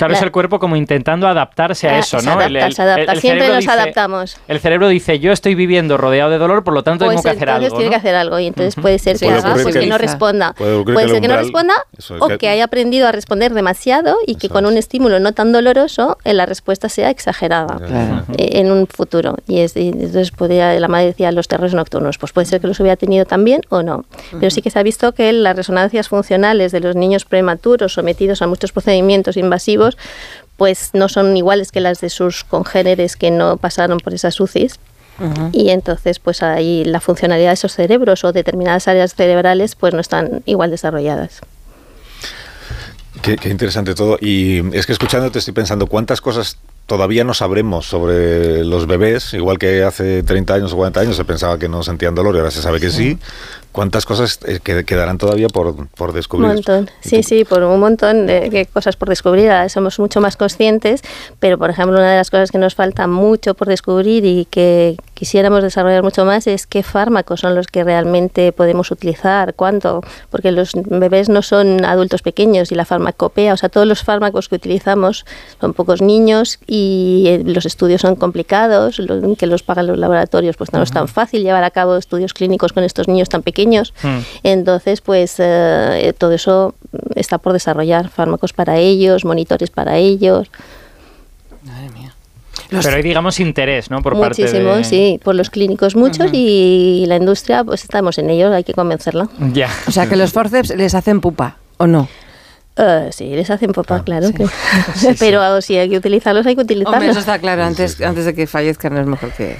Claro, 0.00 0.14
es 0.14 0.22
el 0.22 0.30
cuerpo 0.32 0.58
como 0.58 0.76
intentando 0.76 1.28
adaptarse 1.28 1.88
a 1.88 1.96
Ah, 1.96 1.98
eso, 2.00 2.18
se 2.20 2.26
¿no? 2.26 2.32
adapta, 2.32 2.70
se 2.72 2.82
adapta. 2.82 3.14
Siempre 3.16 3.48
nos 3.48 3.68
adaptamos. 3.68 4.36
El 4.48 4.60
cerebro 4.60 4.88
dice, 4.88 5.18
yo 5.20 5.32
estoy 5.32 5.54
viviendo 5.54 5.96
rodeado 5.96 6.30
de 6.30 6.38
dolor, 6.38 6.64
por 6.64 6.74
lo 6.74 6.82
tanto 6.82 7.04
Pues 7.04 7.16
tengo 7.16 7.22
que 7.22 7.28
hacer 7.30 7.48
entonces 7.48 7.66
algo. 7.68 7.76
tiene 7.78 7.86
¿no? 7.86 7.90
que 7.90 7.96
hacer 7.96 8.14
algo 8.16 8.38
y 8.38 8.46
entonces 8.46 8.74
puede 8.74 8.98
ser 8.98 9.18
que 9.18 9.26
Puede 9.26 9.38
haga 9.38 9.54
que- 9.64 9.72
que 9.80 9.86
no 9.86 9.98
responda. 9.98 10.52
Puede 10.54 10.82
Puede 10.84 10.96
que 10.96 11.02
ser 11.06 11.16
el 11.16 11.22
que 11.22 11.28
no 11.28 11.36
responda 11.36 11.74
es 11.96 12.10
o 12.10 12.26
que- 12.28 12.38
que 12.38 12.48
haya 12.48 12.64
aprendido 12.64 13.06
a 13.08 13.12
responder 13.12 13.52
demasiado 13.54 14.16
y 14.26 14.36
que 14.36 14.48
con 14.48 14.66
un 14.66 14.76
estímulo 14.76 15.20
no 15.20 15.32
tan 15.32 15.52
doloroso 15.52 16.18
eh, 16.24 16.32
la 16.34 16.46
respuesta 16.46 16.88
sea 16.88 17.10
exagerada 17.10 17.76
Claro. 17.76 18.24
eh, 18.36 18.50
en 18.60 18.70
un 18.72 18.86
futuro. 18.86 19.36
Y, 19.46 19.60
es, 19.60 19.76
y 19.76 19.88
entonces 19.88 20.30
podría, 20.30 20.78
la 20.80 20.88
madre 20.88 21.06
decía 21.06 21.30
los 21.32 21.48
terrores 21.48 21.74
nocturnos, 21.74 22.18
pues 22.18 22.32
puede 22.32 22.46
ser 22.46 22.60
que 22.60 22.66
los 22.66 22.78
hubiera 22.80 22.96
tenido 22.96 23.24
también 23.24 23.60
o 23.68 23.82
no. 23.82 24.04
Pero 24.38 24.50
sí 24.50 24.62
que 24.62 24.70
se 24.70 24.78
ha 24.78 24.82
visto 24.82 25.12
que 25.12 25.32
las 25.32 25.56
resonancias 25.56 26.08
funcionales 26.08 26.72
de 26.72 26.80
los 26.80 26.96
niños 26.96 27.24
prematuros 27.24 27.92
sometidos 27.92 28.42
a 28.42 28.46
muchos 28.46 28.72
procedimientos 28.72 29.36
invasivos 29.36 29.89
pues 30.56 30.90
no 30.92 31.08
son 31.08 31.36
iguales 31.36 31.72
que 31.72 31.80
las 31.80 32.00
de 32.00 32.10
sus 32.10 32.44
congéneres 32.44 33.16
que 33.16 33.30
no 33.30 33.56
pasaron 33.56 33.98
por 33.98 34.14
esas 34.14 34.38
UCIs. 34.38 34.78
Y 35.52 35.68
entonces, 35.68 36.18
pues 36.18 36.42
ahí 36.42 36.82
la 36.82 36.98
funcionalidad 36.98 37.50
de 37.50 37.54
esos 37.54 37.74
cerebros 37.74 38.24
o 38.24 38.32
determinadas 38.32 38.88
áreas 38.88 39.14
cerebrales, 39.14 39.74
pues 39.74 39.92
no 39.92 40.00
están 40.00 40.42
igual 40.46 40.70
desarrolladas. 40.70 41.40
Qué, 43.20 43.36
qué 43.36 43.50
interesante 43.50 43.94
todo. 43.94 44.16
Y 44.18 44.62
es 44.74 44.86
que 44.86 44.92
escuchándote 44.92 45.38
estoy 45.38 45.52
pensando 45.52 45.88
cuántas 45.88 46.22
cosas 46.22 46.56
todavía 46.90 47.22
no 47.22 47.34
sabremos 47.34 47.86
sobre 47.86 48.64
los 48.64 48.88
bebés, 48.88 49.32
igual 49.32 49.58
que 49.58 49.84
hace 49.84 50.24
30 50.24 50.54
años 50.54 50.72
o 50.72 50.76
40 50.76 51.00
años 51.00 51.16
se 51.16 51.24
pensaba 51.24 51.56
que 51.56 51.68
no 51.68 51.84
sentían 51.84 52.16
dolor 52.16 52.34
y 52.34 52.38
ahora 52.38 52.50
se 52.50 52.62
sabe 52.62 52.80
que 52.80 52.90
sí. 52.90 53.16
¿Cuántas 53.72 54.04
cosas 54.04 54.40
eh, 54.46 54.58
que 54.62 54.84
quedarán 54.84 55.16
todavía 55.16 55.48
por, 55.48 55.88
por 55.88 56.10
Un 56.10 56.14
descubrir? 56.16 56.54
montón, 56.54 56.90
Y 57.04 57.08
sí, 57.08 57.22
sí, 57.22 57.44
por 57.44 57.62
un 57.62 57.78
montón 57.78 58.26
de, 58.26 58.68
cosas 58.72 58.96
por 58.96 59.08
descubrir. 59.08 59.48
Ahora 59.50 59.68
somos 59.68 60.00
mucho 60.00 60.20
más 60.20 60.36
conscientes, 60.36 61.02
pero 61.38 61.56
por 61.56 61.70
ejemplo, 61.70 61.96
una 61.96 62.10
de 62.10 62.16
las 62.16 62.30
cosas 62.30 62.50
que 62.50 62.58
nos 62.58 62.74
falta 62.74 63.06
mucho 63.06 63.54
por 63.54 63.68
descubrir 63.68 64.24
y 64.24 64.46
que 64.46 64.96
quisiéramos 65.14 65.62
desarrollar 65.62 66.02
mucho 66.02 66.24
más 66.24 66.48
es 66.48 66.66
qué 66.66 66.82
fármacos 66.82 67.40
son 67.40 67.54
los 67.54 67.68
que 67.68 67.84
realmente 67.84 68.50
podemos 68.50 68.90
utilizar, 68.90 69.54
cuánto, 69.54 70.02
porque 70.30 70.50
los 70.50 70.72
bebés 70.74 71.28
no 71.28 71.42
son 71.42 71.84
adultos 71.84 72.22
pequeños 72.22 72.72
y 72.72 72.74
la 72.74 72.84
farmacopea, 72.84 73.52
o 73.52 73.56
sea, 73.56 73.68
todos 73.68 73.86
los 73.86 74.02
fármacos 74.02 74.48
que 74.48 74.56
utilizamos 74.56 75.24
son 75.60 75.74
pocos 75.74 76.02
niños 76.02 76.58
y 76.66 77.24
eh, 77.28 77.42
los 77.44 77.66
estudios 77.66 78.00
son 78.00 78.16
complicados, 78.16 79.00
que 79.38 79.46
los 79.46 79.62
pagan 79.62 79.86
los 79.86 79.98
laboratorios, 79.98 80.56
pues 80.56 80.72
no 80.72 80.82
es 80.82 80.90
tan 80.90 81.06
fácil 81.06 81.42
llevar 81.42 81.62
a 81.62 81.70
cabo 81.70 81.96
estudios 81.96 82.34
clínicos 82.34 82.72
con 82.72 82.82
estos 82.82 83.06
niños 83.06 83.28
tan 83.28 83.42
pequeños. 83.42 83.59
Hmm. 84.02 84.18
Entonces, 84.42 85.00
pues 85.00 85.34
eh, 85.38 86.12
todo 86.18 86.32
eso 86.32 86.74
está 87.14 87.38
por 87.38 87.52
desarrollar, 87.52 88.08
fármacos 88.08 88.52
para 88.52 88.78
ellos, 88.78 89.24
monitores 89.24 89.70
para 89.70 89.96
ellos. 89.96 90.50
Los- 92.70 92.84
Pero 92.84 92.96
hay, 92.98 93.02
digamos, 93.02 93.40
interés, 93.40 93.90
¿no? 93.90 94.00
Por 94.00 94.14
Muchísimo, 94.14 94.70
parte 94.70 94.78
de... 94.78 94.84
sí, 94.84 95.20
por 95.24 95.34
los 95.34 95.50
clínicos 95.50 95.96
muchos 95.96 96.30
y 96.32 97.04
la 97.08 97.16
industria, 97.16 97.64
pues 97.64 97.82
estamos 97.82 98.16
en 98.18 98.30
ello, 98.30 98.52
hay 98.52 98.62
que 98.62 98.74
convencerla. 98.74 99.28
Ya. 99.52 99.68
O 99.88 99.90
sea, 99.90 100.08
que 100.08 100.14
los 100.14 100.32
forceps 100.32 100.70
les 100.76 100.94
hacen 100.94 101.20
pupa, 101.20 101.56
¿o 101.78 101.88
no? 101.88 102.08
Eh, 102.76 103.08
sí, 103.12 103.30
les 103.30 103.50
hacen 103.50 103.72
popa, 103.72 103.96
Ah, 103.96 104.04
claro. 104.04 104.28
sí. 104.28 104.34
que- 104.34 104.46
Sí, 104.94 105.08
sí. 105.08 105.16
Pero 105.18 105.60
si 105.62 105.76
hay 105.78 105.90
que 105.90 105.96
utilizarlos, 105.96 106.46
hay 106.46 106.54
que 106.54 106.62
utilizarlos. 106.62 106.94
Hombre, 106.94 107.10
eso 107.10 107.18
está 107.18 107.40
claro, 107.40 107.64
antes, 107.64 108.00
antes 108.00 108.24
de 108.24 108.34
que 108.34 108.46
fallezcan 108.46 108.96
es 108.98 109.06
mejor 109.06 109.32
que... 109.32 109.56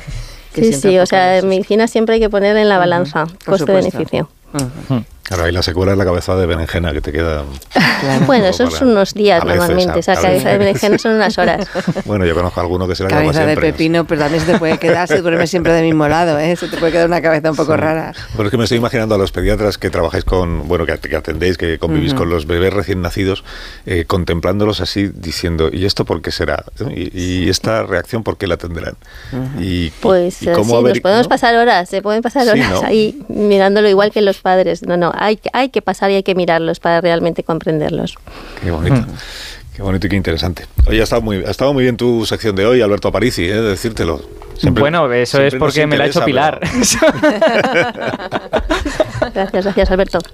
que 0.54 0.64
sí, 0.64 0.72
sí, 0.72 0.98
o 0.98 1.06
sea, 1.06 1.38
en 1.38 1.48
medicina 1.48 1.86
siempre 1.86 2.14
hay 2.14 2.20
que 2.20 2.30
poner 2.30 2.56
en 2.56 2.68
la 2.68 2.78
balanza 2.78 3.26
por 3.26 3.58
coste-beneficio. 3.58 4.28
Ujú, 4.52 5.04
Claro, 5.30 5.44
ahí 5.44 5.52
la 5.52 5.62
secuela 5.62 5.92
es 5.92 5.98
la 5.98 6.04
cabeza 6.04 6.34
de 6.34 6.44
berenjena 6.44 6.92
que 6.92 7.00
te 7.00 7.12
queda. 7.12 7.44
claro. 8.00 8.26
Bueno, 8.26 8.46
esos 8.46 8.70
para- 8.70 8.78
son 8.80 8.88
unos 8.88 9.14
días 9.14 9.44
veces, 9.44 9.58
normalmente, 9.60 9.92
a- 9.92 10.00
esa 10.00 10.14
cabeza 10.20 10.48
de 10.50 10.58
berenjena 10.58 10.98
son 10.98 11.12
unas 11.14 11.38
horas. 11.38 11.68
Bueno, 12.04 12.26
yo 12.26 12.34
conozco 12.34 12.58
a 12.58 12.64
alguno 12.64 12.88
que 12.88 12.96
se 12.96 13.04
la 13.04 13.10
Cabeza 13.10 13.40
de 13.46 13.52
siempre. 13.52 13.72
pepino, 13.72 14.04
pero 14.06 14.22
también 14.22 14.44
se 14.44 14.52
te 14.52 14.58
puede 14.58 14.78
quedar, 14.78 15.06
se 15.06 15.20
duerme 15.22 15.46
siempre 15.46 15.72
del 15.72 15.84
mismo 15.84 16.08
lado, 16.08 16.36
¿eh? 16.40 16.56
Se 16.56 16.66
te 16.66 16.76
puede 16.78 16.90
quedar 16.90 17.06
una 17.06 17.22
cabeza 17.22 17.48
un 17.50 17.56
poco 17.56 17.76
rara. 17.76 18.12
Bueno, 18.34 18.48
es 18.48 18.50
que 18.50 18.56
me 18.56 18.64
estoy 18.64 18.78
imaginando 18.78 19.14
a 19.14 19.18
los 19.18 19.30
pediatras 19.30 19.78
que 19.78 19.88
trabajáis 19.90 20.24
con, 20.24 20.66
bueno, 20.66 20.84
que, 20.84 20.98
que 20.98 21.14
atendéis, 21.14 21.56
que 21.56 21.78
convivís 21.78 22.12
con 22.14 22.28
los 22.28 22.46
bebés 22.46 22.72
recién 22.74 23.00
nacidos, 23.00 23.44
eh, 23.86 24.04
contemplándolos 24.06 24.80
así, 24.80 25.08
diciendo, 25.14 25.70
¿y 25.72 25.84
esto 25.86 26.04
por 26.04 26.22
qué 26.22 26.32
será? 26.32 26.64
¿Y, 26.92 27.44
y 27.44 27.48
esta 27.48 27.84
reacción 27.84 28.24
por 28.24 28.36
qué 28.36 28.48
la 28.48 28.56
tendrán? 28.56 28.94
y, 29.60 29.90
Pues 30.00 30.42
y 30.42 30.48
eh, 30.48 30.52
cómo 30.52 30.70
sí, 30.70 30.76
haber- 30.76 30.92
nos 30.94 31.00
podemos 31.00 31.26
¿no? 31.26 31.28
pasar 31.28 31.54
horas, 31.54 31.88
se 31.88 32.02
pueden 32.02 32.22
pasar 32.22 32.42
Sí, 32.44 32.48
horas 32.50 32.70
¿no? 32.70 32.82
ahí 32.84 33.22
mirándolo 33.28 33.88
igual 33.88 34.10
que 34.10 34.22
los 34.22 34.38
padres. 34.38 34.82
No, 34.82 34.96
no, 34.96 35.12
hay, 35.20 35.36
que- 35.36 35.50
hay 35.52 35.68
que 35.68 35.82
pasar 35.82 36.10
y 36.10 36.14
hay 36.16 36.22
que 36.24 36.34
mirarlos 36.34 36.80
para 36.80 37.00
realmente 37.00 37.44
comprenderlos. 37.44 38.16
Qué 38.62 38.70
bonito. 38.70 39.06
Qué 39.76 39.82
bonito 39.82 40.06
y 40.06 40.10
qué 40.10 40.16
interesante. 40.16 40.66
Oye, 40.86 41.00
ha 41.00 41.04
estado 41.04 41.22
muy, 41.22 41.36
ha 41.44 41.50
estado 41.50 41.72
muy 41.72 41.84
bien 41.84 41.96
tu 41.96 42.26
sección 42.26 42.56
de 42.56 42.66
hoy, 42.66 42.80
Alberto 42.82 43.08
Aparici, 43.08 43.44
¿eh? 43.44 43.54
de 43.54 43.62
decirtelo. 43.70 44.20
Siempre- 44.58 44.80
bueno, 44.82 45.10
eso 45.12 45.40
es 45.40 45.54
porque 45.54 45.86
me 45.86 45.96
la 45.96 46.04
ha 46.04 46.06
hecho 46.08 46.24
Pilar. 46.24 46.60
Gracias, 49.34 49.64
gracias 49.64 49.90
Alberto. 49.90 50.18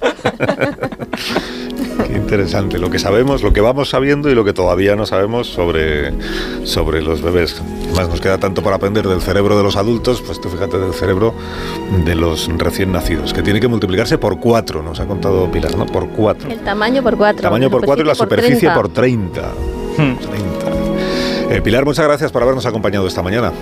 Qué 2.07 2.13
interesante. 2.13 2.79
Lo 2.79 2.89
que 2.89 2.99
sabemos, 2.99 3.43
lo 3.43 3.53
que 3.53 3.61
vamos 3.61 3.91
sabiendo 3.91 4.31
y 4.31 4.35
lo 4.35 4.45
que 4.45 4.53
todavía 4.53 4.95
no 4.95 5.07
sabemos 5.07 5.49
sobre, 5.49 6.13
sobre 6.65 7.03
los 7.03 7.21
bebés. 7.21 7.61
Además, 7.87 8.09
nos 8.09 8.21
queda 8.21 8.39
tanto 8.39 8.63
por 8.63 8.73
aprender 8.73 9.09
del 9.09 9.21
cerebro 9.21 9.57
de 9.57 9.65
los 9.65 9.77
adultos, 9.77 10.23
pues 10.23 10.41
tú 10.41 10.49
fíjate 10.49 10.79
del 10.79 10.93
cerebro 10.93 11.35
de 12.05 12.15
los 12.15 12.49
recién 12.59 12.93
nacidos, 12.93 13.33
que 13.33 13.43
tiene 13.43 13.59
que 13.59 13.69
multiplicarse 13.69 14.19
por 14.19 14.39
cuatro, 14.39 14.83
nos 14.83 15.01
ha 15.01 15.07
contado 15.07 15.51
Pilar, 15.51 15.77
¿no? 15.77 15.87
Por 15.87 16.09
cuatro. 16.11 16.49
El 16.49 16.61
tamaño 16.61 17.03
por 17.03 17.17
cuatro. 17.17 17.43
Tamaño 17.43 17.71
por 17.71 17.85
cuatro 17.85 18.05
y 18.05 18.09
la 18.09 18.15
superficie 18.15 18.71
por 18.71 18.89
30. 18.89 19.43
Hmm. 19.97 20.17
30. 20.17 21.55
Eh, 21.57 21.61
Pilar, 21.63 21.85
muchas 21.85 22.05
gracias 22.05 22.31
por 22.31 22.43
habernos 22.43 22.67
acompañado 22.67 23.07
esta 23.07 23.23
mañana. 23.23 23.53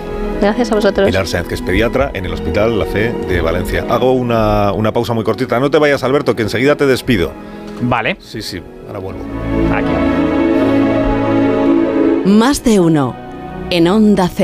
Gracias 0.41 0.71
a 0.71 0.75
vosotros. 0.75 1.07
Pilar 1.07 1.27
Sáenz, 1.27 1.47
que 1.47 1.55
es 1.55 1.61
pediatra 1.61 2.11
en 2.13 2.25
el 2.25 2.33
Hospital 2.33 2.77
La 2.77 2.85
Fe 2.85 3.13
de 3.27 3.41
Valencia. 3.41 3.85
Hago 3.89 4.11
una, 4.11 4.73
una 4.73 4.91
pausa 4.91 5.13
muy 5.13 5.23
cortita. 5.23 5.59
No 5.59 5.71
te 5.71 5.77
vayas, 5.77 6.03
Alberto, 6.03 6.35
que 6.35 6.43
enseguida 6.43 6.75
te 6.75 6.85
despido. 6.85 7.31
Vale, 7.81 8.17
Sí, 8.19 8.41
sí, 8.41 8.61
ahora 8.87 8.99
vuelvo. 8.99 9.21
aquí. 9.73 9.91
Más 12.29 12.63
de 12.63 12.79
uno. 12.79 13.15
En 13.69 13.87
Onda 13.87 14.29
Cero. 14.33 14.43